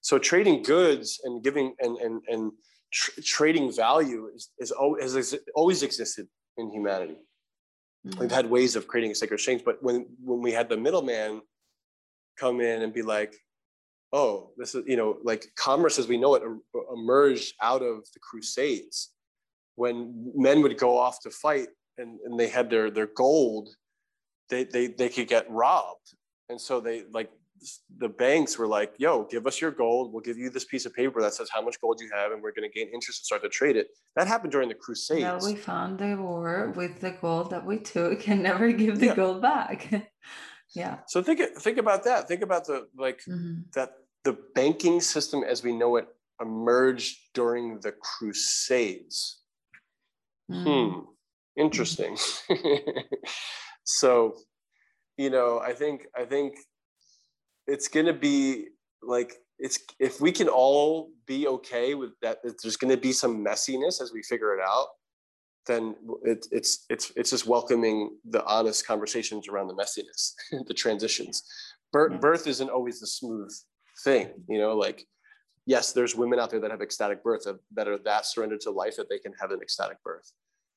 [0.00, 2.52] So trading goods and giving and and and
[2.90, 6.26] tr- trading value is, is always, has always existed
[6.56, 7.18] in humanity.
[8.06, 8.18] Mm-hmm.
[8.18, 11.42] We've had ways of creating a sacred exchange, but when when we had the middleman
[12.38, 13.34] come in and be like,
[14.12, 16.58] oh, this is, you know, like commerce as we know it er,
[16.92, 19.10] emerged out of the Crusades
[19.76, 23.70] when men would go off to fight and, and they had their, their gold,
[24.48, 26.14] they, they, they could get robbed.
[26.48, 27.30] And so they like
[27.98, 30.12] the banks were like, yo, give us your gold.
[30.12, 32.42] We'll give you this piece of paper that says how much gold you have, and
[32.42, 33.88] we're going to gain interest and start to trade it.
[34.16, 35.22] That happened during the Crusades.
[35.22, 36.78] Now we found the war mm-hmm.
[36.78, 39.14] with the gold that we took and never give the yeah.
[39.14, 39.88] gold back.
[40.74, 40.98] yeah.
[41.08, 42.28] So think think about that.
[42.28, 43.62] Think about the like mm-hmm.
[43.74, 43.92] that
[44.24, 46.08] the banking system as we know it
[46.40, 49.40] emerged during the Crusades.
[50.50, 50.64] Mm.
[50.64, 51.00] Hmm.
[51.56, 52.16] Interesting.
[53.84, 54.36] so,
[55.16, 56.54] you know, I think I think
[57.66, 58.68] it's gonna be
[59.02, 63.44] like it's if we can all be okay with that there's going to be some
[63.44, 64.88] messiness as we figure it out
[65.66, 65.94] then
[66.24, 70.32] it, it's it's it's just welcoming the honest conversations around the messiness
[70.66, 71.42] the transitions.
[71.92, 72.18] Birth, hmm.
[72.18, 73.52] birth isn't always the smooth
[74.04, 75.04] thing you know like
[75.66, 78.70] yes there's women out there that have ecstatic birth uh, that are that surrendered to
[78.70, 80.32] life that they can have an ecstatic birth.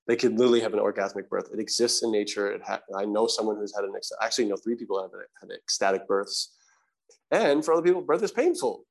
[0.06, 1.50] They can literally have an orgasmic birth.
[1.54, 2.52] It exists in nature.
[2.52, 5.56] It ha- i know someone who's had an ex- actually know three people have had
[5.56, 6.54] ecstatic births.
[7.32, 8.86] And for other people birth is painful.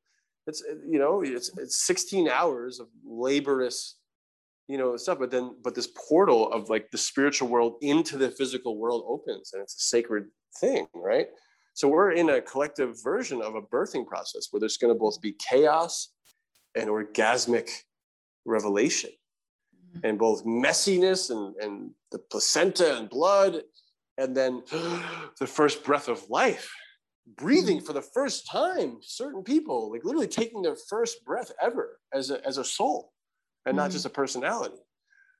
[0.46, 3.96] It's you know it's, it's 16 hours of laborious
[4.68, 8.30] you know stuff but then but this portal of like the spiritual world into the
[8.30, 10.26] physical world opens and it's a sacred
[10.60, 11.26] thing right
[11.74, 15.20] so we're in a collective version of a birthing process where there's going to both
[15.20, 16.12] be chaos
[16.76, 17.70] and orgasmic
[18.44, 19.10] revelation
[19.74, 20.06] mm-hmm.
[20.06, 23.62] and both messiness and, and the placenta and blood
[24.18, 24.62] and then
[25.40, 26.70] the first breath of life
[27.36, 27.86] breathing mm-hmm.
[27.86, 32.44] for the first time certain people like literally taking their first breath ever as a,
[32.46, 33.12] as a soul
[33.64, 33.76] and mm-hmm.
[33.76, 34.76] not just a personality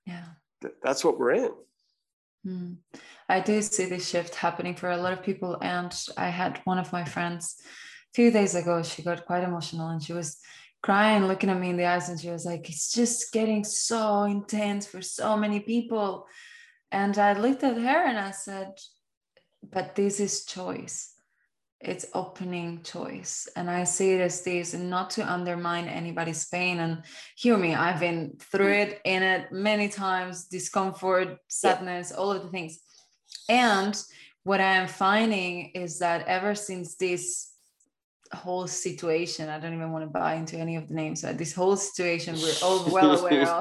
[0.06, 0.24] yeah
[0.82, 1.52] that's what we're in
[2.46, 2.78] Mm.
[3.28, 5.58] I do see this shift happening for a lot of people.
[5.62, 9.88] And I had one of my friends a few days ago, she got quite emotional
[9.88, 10.38] and she was
[10.82, 14.24] crying, looking at me in the eyes, and she was like, It's just getting so
[14.24, 16.26] intense for so many people.
[16.90, 18.72] And I looked at her and I said,
[19.62, 21.11] But this is choice
[21.82, 23.48] it's opening choice.
[23.56, 26.78] And i see it as this not to undermine anybody's pain.
[26.78, 27.02] And
[27.36, 32.16] hear me i've been through it in it many times discomfort sadness yeah.
[32.16, 32.78] all of the things.
[33.48, 34.00] And
[34.44, 37.48] what i am finding is that ever since this
[38.32, 41.52] whole situation i don't even want to buy into any of the names but this
[41.52, 43.60] whole situation we're all well aware of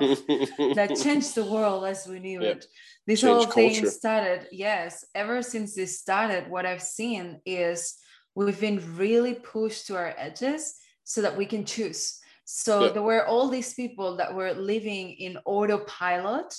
[0.75, 2.65] that changed the world as we knew it.
[3.05, 3.89] This Change whole thing culture.
[3.89, 7.97] started yes ever since this started what i've seen is
[8.35, 12.19] we've been really pushed to our edges so that we can choose.
[12.45, 12.91] So yeah.
[12.91, 16.53] there were all these people that were living in autopilot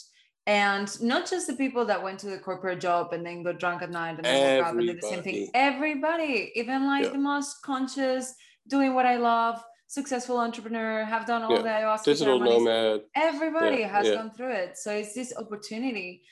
[0.47, 3.83] and not just the people that went to the corporate job and then got drunk
[3.83, 7.11] at night and then woke up and did the same thing everybody even like yeah.
[7.11, 8.35] the most conscious
[8.67, 11.63] doing what i love successful entrepreneur have done all yeah.
[11.63, 12.65] the ayahuasca digital ceremonies.
[12.65, 13.89] nomad everybody yeah.
[13.89, 16.23] has gone through it so it's this opportunity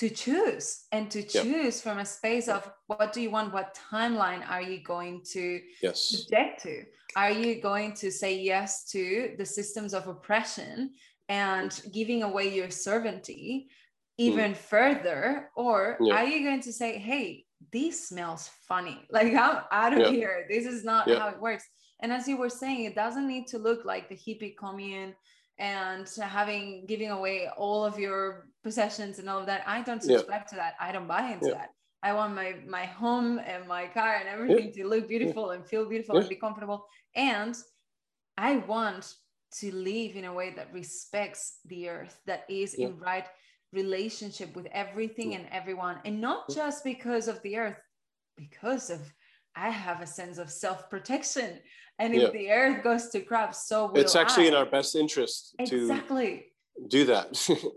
[0.00, 4.42] to choose and to choose from a space of what do you want what timeline
[4.48, 6.00] are you going to yes.
[6.00, 6.84] subject to?
[7.16, 10.92] Are you going to say yes to the systems of oppression
[11.28, 13.68] and giving away your sovereignty
[14.16, 14.56] even mm.
[14.56, 15.50] further?
[15.54, 16.14] Or yeah.
[16.14, 18.98] are you going to say hey this smells funny.
[19.10, 20.46] Like i'm out of here.
[20.48, 21.64] This is not how it works.
[22.00, 25.14] And as you were saying it doesn't need to look like the hippie commune
[25.60, 30.46] and having giving away all of your possessions and all of that i don't subscribe
[30.46, 31.70] to that i don't buy into that
[32.02, 35.88] i want my my home and my car and everything to look beautiful and feel
[35.88, 36.84] beautiful and be comfortable
[37.14, 37.54] and
[38.36, 39.14] i want
[39.52, 42.86] to live in a way that respects the earth, that is yeah.
[42.86, 43.26] in right
[43.72, 45.38] relationship with everything yeah.
[45.38, 46.56] and everyone, and not yeah.
[46.56, 47.80] just because of the earth,
[48.36, 49.00] because of
[49.56, 51.58] I have a sense of self protection.
[52.00, 54.48] And if the earth goes to crap, so will it's actually I.
[54.48, 56.46] in our best interest exactly.
[56.76, 57.26] to do that.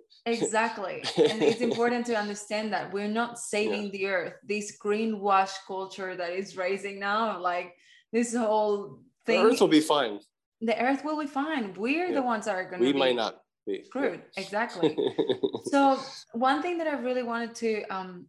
[0.26, 1.04] exactly.
[1.18, 4.34] And it's important to understand that we're not saving the earth.
[4.48, 7.76] This greenwash culture that is raising now, like
[8.12, 9.44] this whole thing.
[9.44, 10.20] The earth will be fine
[10.64, 11.74] the earth will be fine.
[11.74, 12.16] We're yeah.
[12.16, 14.22] the ones that are going to We might not be screwed.
[14.36, 14.44] Yeah.
[14.44, 14.98] Exactly.
[15.66, 16.00] so
[16.32, 18.26] one thing that I really wanted to um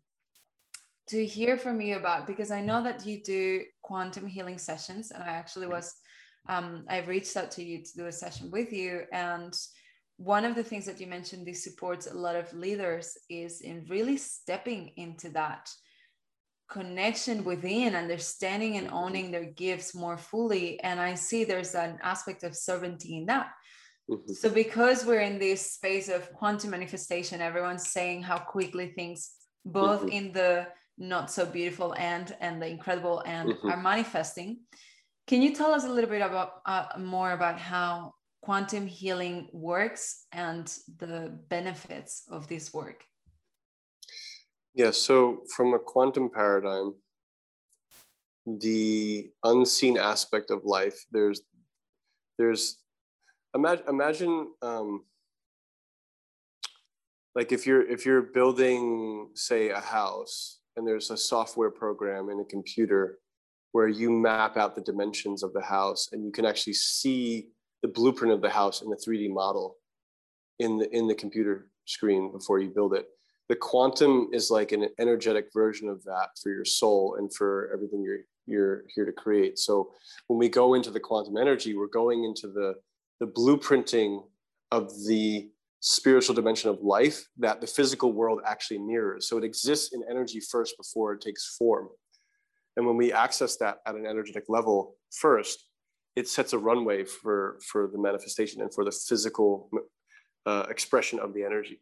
[1.09, 5.23] to hear from you about because I know that you do quantum healing sessions, and
[5.23, 5.95] I actually was
[6.49, 9.55] um, I reached out to you to do a session with you, and
[10.17, 13.85] one of the things that you mentioned this supports a lot of leaders is in
[13.89, 15.69] really stepping into that
[16.69, 22.43] connection within understanding and owning their gifts more fully and i see there's an aspect
[22.43, 23.49] of sovereignty in that
[24.11, 24.33] mm-hmm.
[24.33, 29.33] so because we're in this space of quantum manifestation everyone's saying how quickly things
[29.67, 30.09] both mm-hmm.
[30.09, 30.67] in the
[30.99, 33.71] not so beautiful and and the incredible and mm-hmm.
[33.71, 34.61] are manifesting
[35.27, 40.27] can you tell us a little bit about uh, more about how quantum healing works
[40.33, 43.05] and the benefits of this work
[44.75, 46.95] yeah, so from a quantum paradigm,
[48.45, 51.43] the unseen aspect of life, there's
[52.39, 52.79] there's
[53.55, 55.05] imagine imagine um,
[57.37, 62.41] like if you're if you're building say a house and there's a software program in
[62.41, 63.19] a computer
[63.73, 67.49] where you map out the dimensions of the house and you can actually see
[67.83, 69.77] the blueprint of the house in the 3D model
[70.61, 73.09] in the in the computer screen before you build it.
[73.49, 78.03] The quantum is like an energetic version of that for your soul and for everything
[78.03, 79.59] you're you're here to create.
[79.59, 79.93] So
[80.29, 82.75] when we go into the quantum energy we're going into the
[83.21, 84.23] the blueprinting
[84.71, 85.51] of the
[85.87, 89.29] spiritual dimension of life that the physical world actually mirrors.
[89.29, 91.89] So it exists in energy first before it takes form.
[92.79, 95.67] And when we access that at an energetic level first
[96.17, 99.69] it sets a runway for for the manifestation and for the physical
[100.47, 101.81] uh, expression of the energy.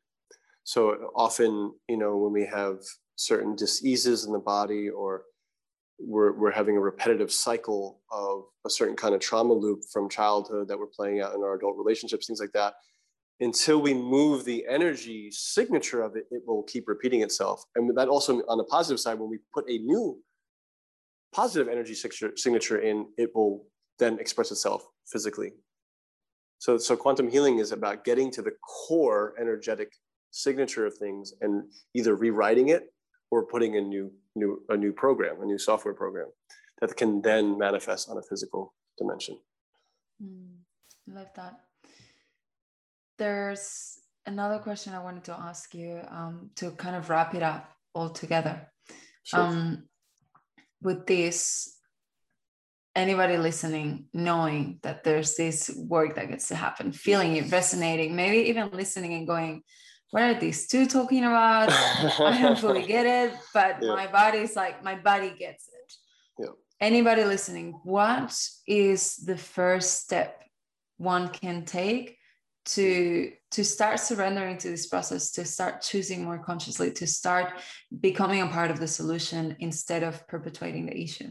[0.65, 2.79] So often, you know, when we have
[3.15, 5.23] certain diseases in the body or
[5.99, 10.67] we're, we're having a repetitive cycle of a certain kind of trauma loop from childhood
[10.69, 12.75] that we're playing out in our adult relationships, things like that,
[13.41, 17.65] until we move the energy signature of it, it will keep repeating itself.
[17.75, 20.23] And that also on the positive side, when we put a new
[21.35, 23.67] positive energy signature, in, it will
[23.99, 25.53] then express itself physically.
[26.59, 28.53] So, so quantum healing is about getting to the
[28.87, 29.93] core energetic
[30.31, 31.65] signature of things and
[31.95, 32.93] either rewriting it
[33.31, 36.29] or putting a new new a new program, a new software program
[36.81, 39.39] that can then manifest on a physical dimension.
[40.23, 40.59] Mm,
[41.09, 41.61] love that.
[43.19, 47.71] There's another question I wanted to ask you um, to kind of wrap it up
[47.95, 48.69] all together.
[49.25, 49.41] Sure.
[49.41, 49.89] Um,
[50.81, 51.79] with this,
[52.95, 58.49] anybody listening knowing that there's this work that gets to happen, feeling it, resonating, maybe
[58.49, 59.63] even listening and going,
[60.11, 61.71] what are these two talking about?
[61.73, 63.95] I don't fully get it, but yeah.
[63.95, 65.93] my body's like, my body gets it.
[66.39, 66.47] Yeah.
[66.81, 68.37] Anybody listening, what
[68.67, 70.43] is the first step
[70.99, 72.19] one can take
[72.65, 77.55] to to start surrendering to this process to start choosing more consciously to start
[78.01, 81.29] becoming a part of the solution instead of perpetuating the issue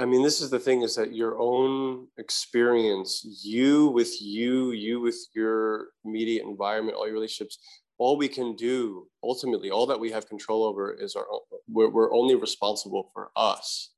[0.00, 5.00] I mean, this is the thing is that your own experience, you with you, you
[5.00, 7.58] with your immediate environment, all your relationships,
[7.98, 11.26] all we can do ultimately, all that we have control over is our
[11.68, 13.90] we're, we're only responsible for us.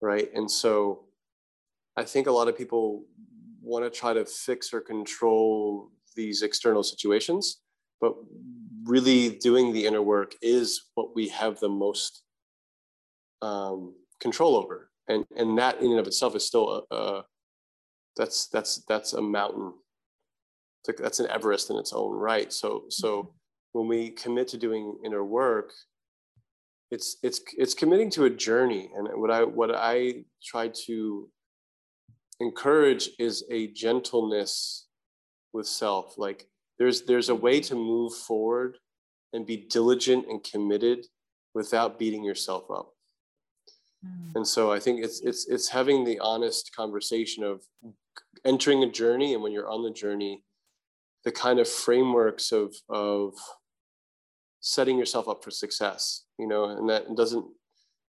[0.00, 0.28] Right.
[0.32, 1.06] And so
[1.96, 3.04] I think a lot of people
[3.66, 7.60] want to try to fix or control these external situations
[8.00, 8.14] but
[8.84, 12.22] really doing the inner work is what we have the most
[13.42, 14.90] um, control over.
[15.08, 17.24] And and that in and of itself is still a, a
[18.16, 19.72] that's that's that's a mountain.
[20.86, 22.52] Like, that's an everest in its own right.
[22.52, 23.28] So so mm-hmm.
[23.72, 25.72] when we commit to doing inner work
[26.92, 28.90] it's it's it's committing to a journey.
[28.96, 31.28] And what i what i try to
[32.40, 34.86] encourage is a gentleness
[35.52, 36.46] with self like
[36.78, 38.76] there's there's a way to move forward
[39.32, 41.06] and be diligent and committed
[41.54, 42.92] without beating yourself up
[44.04, 44.34] mm.
[44.34, 47.62] and so i think it's it's it's having the honest conversation of
[48.44, 50.42] entering a journey and when you're on the journey
[51.24, 53.32] the kind of frameworks of of
[54.60, 57.46] setting yourself up for success you know and that doesn't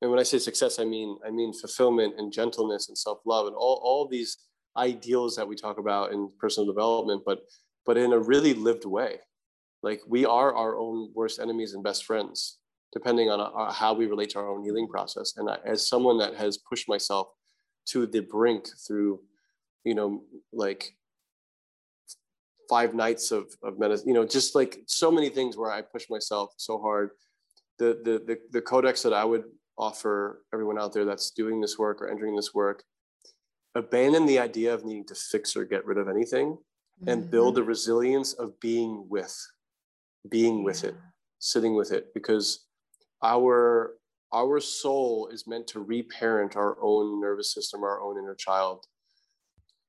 [0.02, 3.56] and when i say success i mean i mean fulfillment and gentleness and self-love and
[3.56, 4.38] all, all these
[4.78, 7.40] ideals that we talk about in personal development but
[7.86, 9.18] but in a really lived way
[9.84, 12.60] like we are our own worst enemies and best friends
[12.94, 15.88] depending on our, uh, how we relate to our own healing process and I, as
[15.88, 17.28] someone that has pushed myself
[17.88, 19.22] to the brink through
[19.84, 20.24] you know
[20.54, 20.94] like
[22.70, 26.10] five nights of, of medicine, you know, just like so many things where I push
[26.10, 27.12] myself so hard.
[27.80, 29.44] The, the, the, the codex that I would
[29.78, 32.84] offer everyone out there that's doing this work or entering this work,
[33.76, 37.10] abandon the idea of needing to fix or get rid of anything mm-hmm.
[37.10, 39.36] and build the resilience of being with,
[40.30, 40.96] being with it,
[41.40, 42.66] sitting with it, because
[43.24, 43.94] our,
[44.34, 48.86] our soul is meant to reparent our own nervous system, our own inner child.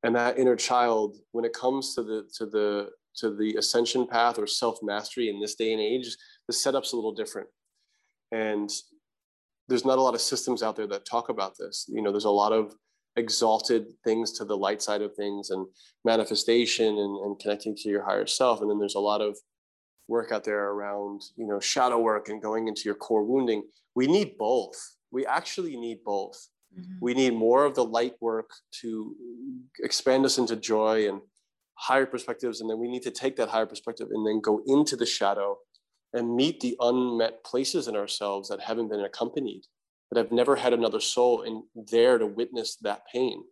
[0.04, 4.38] And that inner child when it comes to the to the to the ascension path
[4.38, 6.16] or self mastery in this day and age
[6.46, 7.48] the setup's a little different.
[8.30, 8.70] And
[9.68, 11.86] there's not a lot of systems out there that talk about this.
[11.88, 12.74] You know there's a lot of
[13.16, 15.66] exalted things to the light side of things and
[16.04, 18.60] manifestation and, and connecting to your higher self.
[18.60, 19.36] And then there's a lot of
[20.06, 23.62] work out there around you know shadow work and going into your core wounding.
[23.94, 24.76] We need both.
[25.10, 26.48] We actually need both.
[26.78, 26.98] Mm-hmm.
[27.00, 28.50] We need more of the light work
[28.82, 29.14] to
[29.80, 31.20] expand us into joy and
[31.74, 32.60] higher perspectives.
[32.60, 35.56] And then we need to take that higher perspective and then go into the shadow
[36.12, 39.62] and meet the unmet places in ourselves that haven't been accompanied,
[40.10, 43.42] that have never had another soul in there to witness that pain.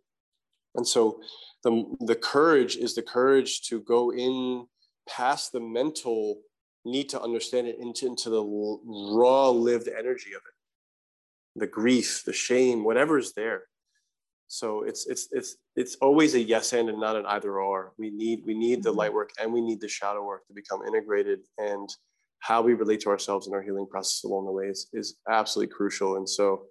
[0.75, 1.19] And so
[1.63, 4.65] the, the courage is the courage to go in
[5.07, 6.41] past the mental
[6.85, 10.53] need to understand it into, into the raw lived energy of it
[11.57, 13.63] the grief, the shame, whatever is there.
[14.47, 17.93] So it's it's it's it's always a yes and and not an either or.
[17.97, 19.15] We need we need the light mm-hmm.
[19.15, 21.89] work and we need the shadow work to become integrated and
[22.47, 25.73] how we relate to ourselves in our healing process along the way is, is absolutely
[25.73, 26.15] crucial.
[26.15, 26.63] And so,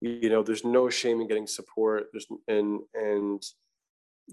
[0.00, 2.06] you know, there's no shame in getting support.
[2.12, 3.42] There's and and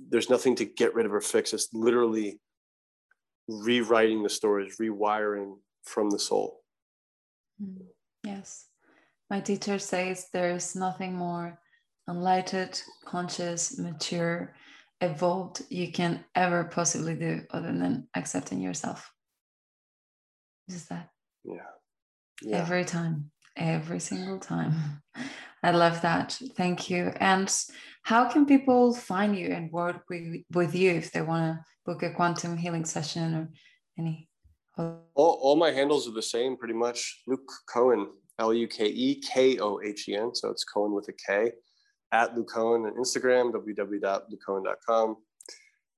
[0.09, 1.53] there's nothing to get rid of or fix.
[1.53, 2.39] It's literally
[3.47, 6.61] rewriting the stories, rewiring from the soul.
[7.61, 7.87] Mm,
[8.23, 8.67] yes
[9.29, 11.59] my teacher says there's nothing more
[12.09, 14.55] enlightened, conscious, mature,
[15.01, 19.11] evolved you can ever possibly do other than accepting yourself.
[20.67, 21.09] Is that?
[21.43, 21.55] Yeah.
[22.41, 22.57] yeah.
[22.57, 24.73] Every time, every single time.
[25.63, 26.39] I love that.
[26.55, 27.11] Thank you.
[27.19, 27.53] And
[28.03, 32.03] how can people find you and work with, with you if they want to book
[32.03, 33.49] a quantum healing session or
[33.97, 34.29] any?
[34.77, 37.23] All, all my handles are the same pretty much.
[37.25, 38.07] Luke Kohen,
[38.39, 40.35] L U K E K O H E N.
[40.35, 41.51] So it's Cohen with a K
[42.11, 45.15] at Luke Kohen on Instagram, www.lukekohen.com.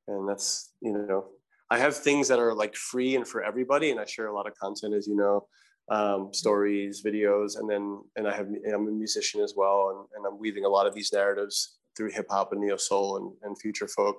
[0.07, 1.27] And that's, you know,
[1.69, 3.91] I have things that are like free and for everybody.
[3.91, 5.47] And I share a lot of content, as you know,
[5.89, 9.89] um, stories, videos, and then, and I have, I'm a musician as well.
[9.89, 13.17] And, and I'm weaving a lot of these narratives through hip hop and neo soul
[13.17, 14.17] and, and future folk.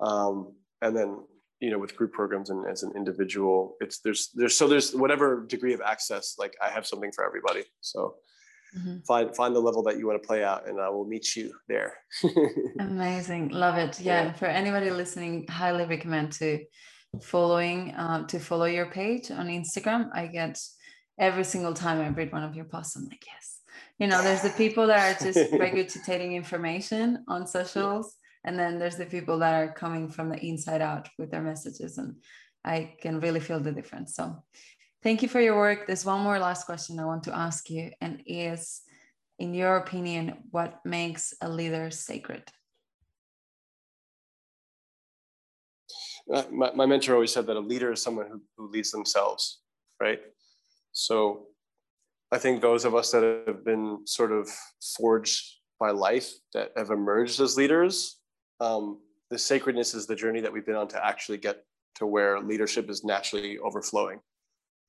[0.00, 1.18] Um, and then
[1.60, 5.44] you know with group programs and as an individual it's there's there's so there's whatever
[5.46, 8.14] degree of access like i have something for everybody so
[8.76, 8.98] mm-hmm.
[9.06, 11.52] find find the level that you want to play out and i will meet you
[11.68, 11.94] there.
[12.78, 13.48] Amazing.
[13.48, 14.00] Love it.
[14.00, 14.32] Yeah, yeah.
[14.32, 16.64] for anybody listening highly recommend to
[17.22, 20.10] following uh, to follow your page on instagram.
[20.14, 20.58] I get
[21.18, 23.58] every single time i read one of your posts i'm like yes.
[23.98, 28.96] You know there's the people that are just regurgitating information on socials and then there's
[28.96, 32.14] the people that are coming from the inside out with their messages and
[32.64, 34.14] i can really feel the difference.
[34.14, 34.42] So
[35.02, 35.86] thank you for your work.
[35.86, 38.82] There's one more last question i want to ask you and is
[39.38, 42.44] in your opinion what makes a leader sacred?
[46.32, 49.60] Uh, my, my mentor always said that a leader is someone who, who leads themselves
[50.00, 50.20] right?
[50.92, 51.46] So
[52.32, 54.48] i think those of us that have been sort of
[54.96, 55.42] forged
[55.78, 58.20] by life that have emerged as leaders
[58.60, 58.98] um,
[59.30, 61.64] the sacredness is the journey that we've been on to actually get
[61.94, 64.20] to where leadership is naturally overflowing.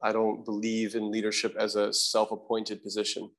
[0.03, 3.30] I don't believe in leadership as a self-appointed position.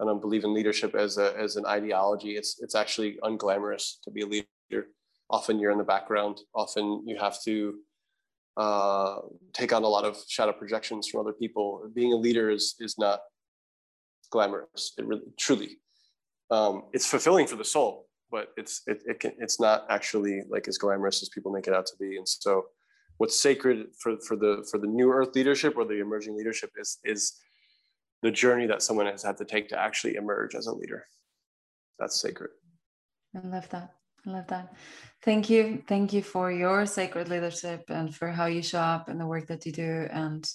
[0.00, 2.36] I don't believe in leadership as a as an ideology.
[2.36, 4.86] It's it's actually unglamorous to be a leader.
[5.30, 6.40] Often you're in the background.
[6.54, 7.74] Often you have to
[8.56, 9.16] uh,
[9.52, 11.90] take on a lot of shadow projections from other people.
[11.94, 13.20] Being a leader is is not
[14.30, 14.92] glamorous.
[14.98, 15.78] It really truly
[16.50, 20.68] um, it's fulfilling for the soul, but it's it, it can, it's not actually like
[20.68, 22.16] as glamorous as people make it out to be.
[22.16, 22.66] And so,
[23.18, 26.98] what's sacred for for the for the new Earth leadership or the emerging leadership is
[27.04, 27.38] is
[28.22, 31.06] the journey that someone has had to take to actually emerge as a leader.
[31.98, 32.50] That's sacred.
[33.34, 33.90] I love that.
[34.26, 34.74] I love that.
[35.22, 35.82] Thank you.
[35.86, 39.46] Thank you for your sacred leadership and for how you show up and the work
[39.48, 40.08] that you do.
[40.10, 40.48] And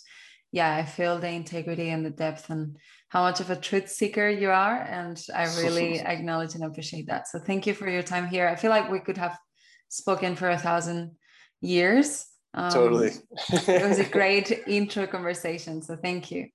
[0.52, 2.78] yeah, I feel the integrity and the depth and
[3.10, 4.82] how much of a truth seeker you are.
[4.82, 7.28] And I really acknowledge and appreciate that.
[7.28, 8.48] So thank you for your time here.
[8.48, 9.38] I feel like we could have
[9.88, 11.12] spoken for a thousand
[11.62, 12.26] years.
[12.54, 13.12] Um, totally.
[13.52, 15.82] it was a great intro conversation.
[15.82, 16.50] So thank you.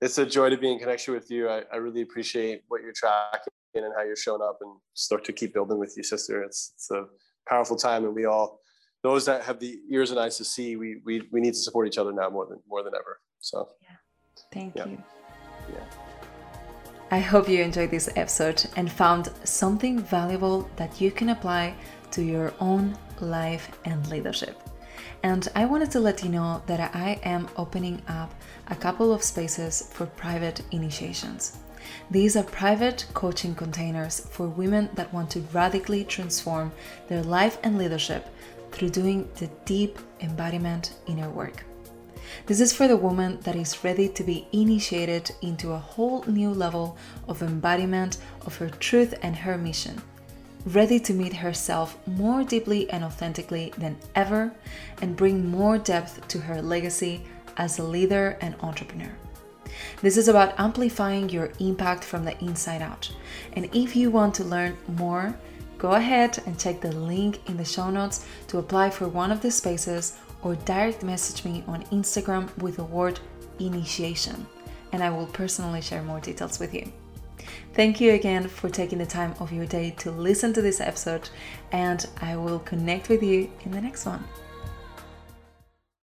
[0.00, 1.48] It's a joy to be in connection with you.
[1.48, 5.32] I, I really appreciate what you're tracking and how you're showing up and start to
[5.32, 6.42] keep building with you, sister.
[6.42, 7.06] It's, it's a
[7.48, 8.60] powerful time and we all,
[9.02, 11.86] those that have the ears and eyes to see, we, we, we need to support
[11.86, 13.20] each other now more than, more than ever.
[13.40, 13.96] So, yeah.
[14.52, 14.86] Thank yeah.
[14.86, 15.02] you.
[15.72, 15.84] Yeah.
[17.10, 21.74] I hope you enjoyed this episode and found something valuable that you can apply
[22.10, 24.60] to your own life and leadership.
[25.22, 28.34] And I wanted to let you know that I am opening up
[28.68, 31.58] a couple of spaces for private initiations.
[32.10, 36.72] These are private coaching containers for women that want to radically transform
[37.08, 38.28] their life and leadership
[38.72, 41.64] through doing the deep embodiment inner work.
[42.46, 46.50] This is for the woman that is ready to be initiated into a whole new
[46.50, 46.96] level
[47.28, 50.02] of embodiment of her truth and her mission.
[50.66, 54.52] Ready to meet herself more deeply and authentically than ever
[55.00, 57.22] and bring more depth to her legacy
[57.56, 59.14] as a leader and entrepreneur.
[60.02, 63.08] This is about amplifying your impact from the inside out.
[63.52, 65.38] And if you want to learn more,
[65.78, 69.42] go ahead and check the link in the show notes to apply for one of
[69.42, 73.20] the spaces or direct message me on Instagram with the word
[73.60, 74.44] initiation,
[74.90, 76.92] and I will personally share more details with you.
[77.76, 81.28] Thank you again for taking the time of your day to listen to this episode,
[81.72, 84.24] and I will connect with you in the next one.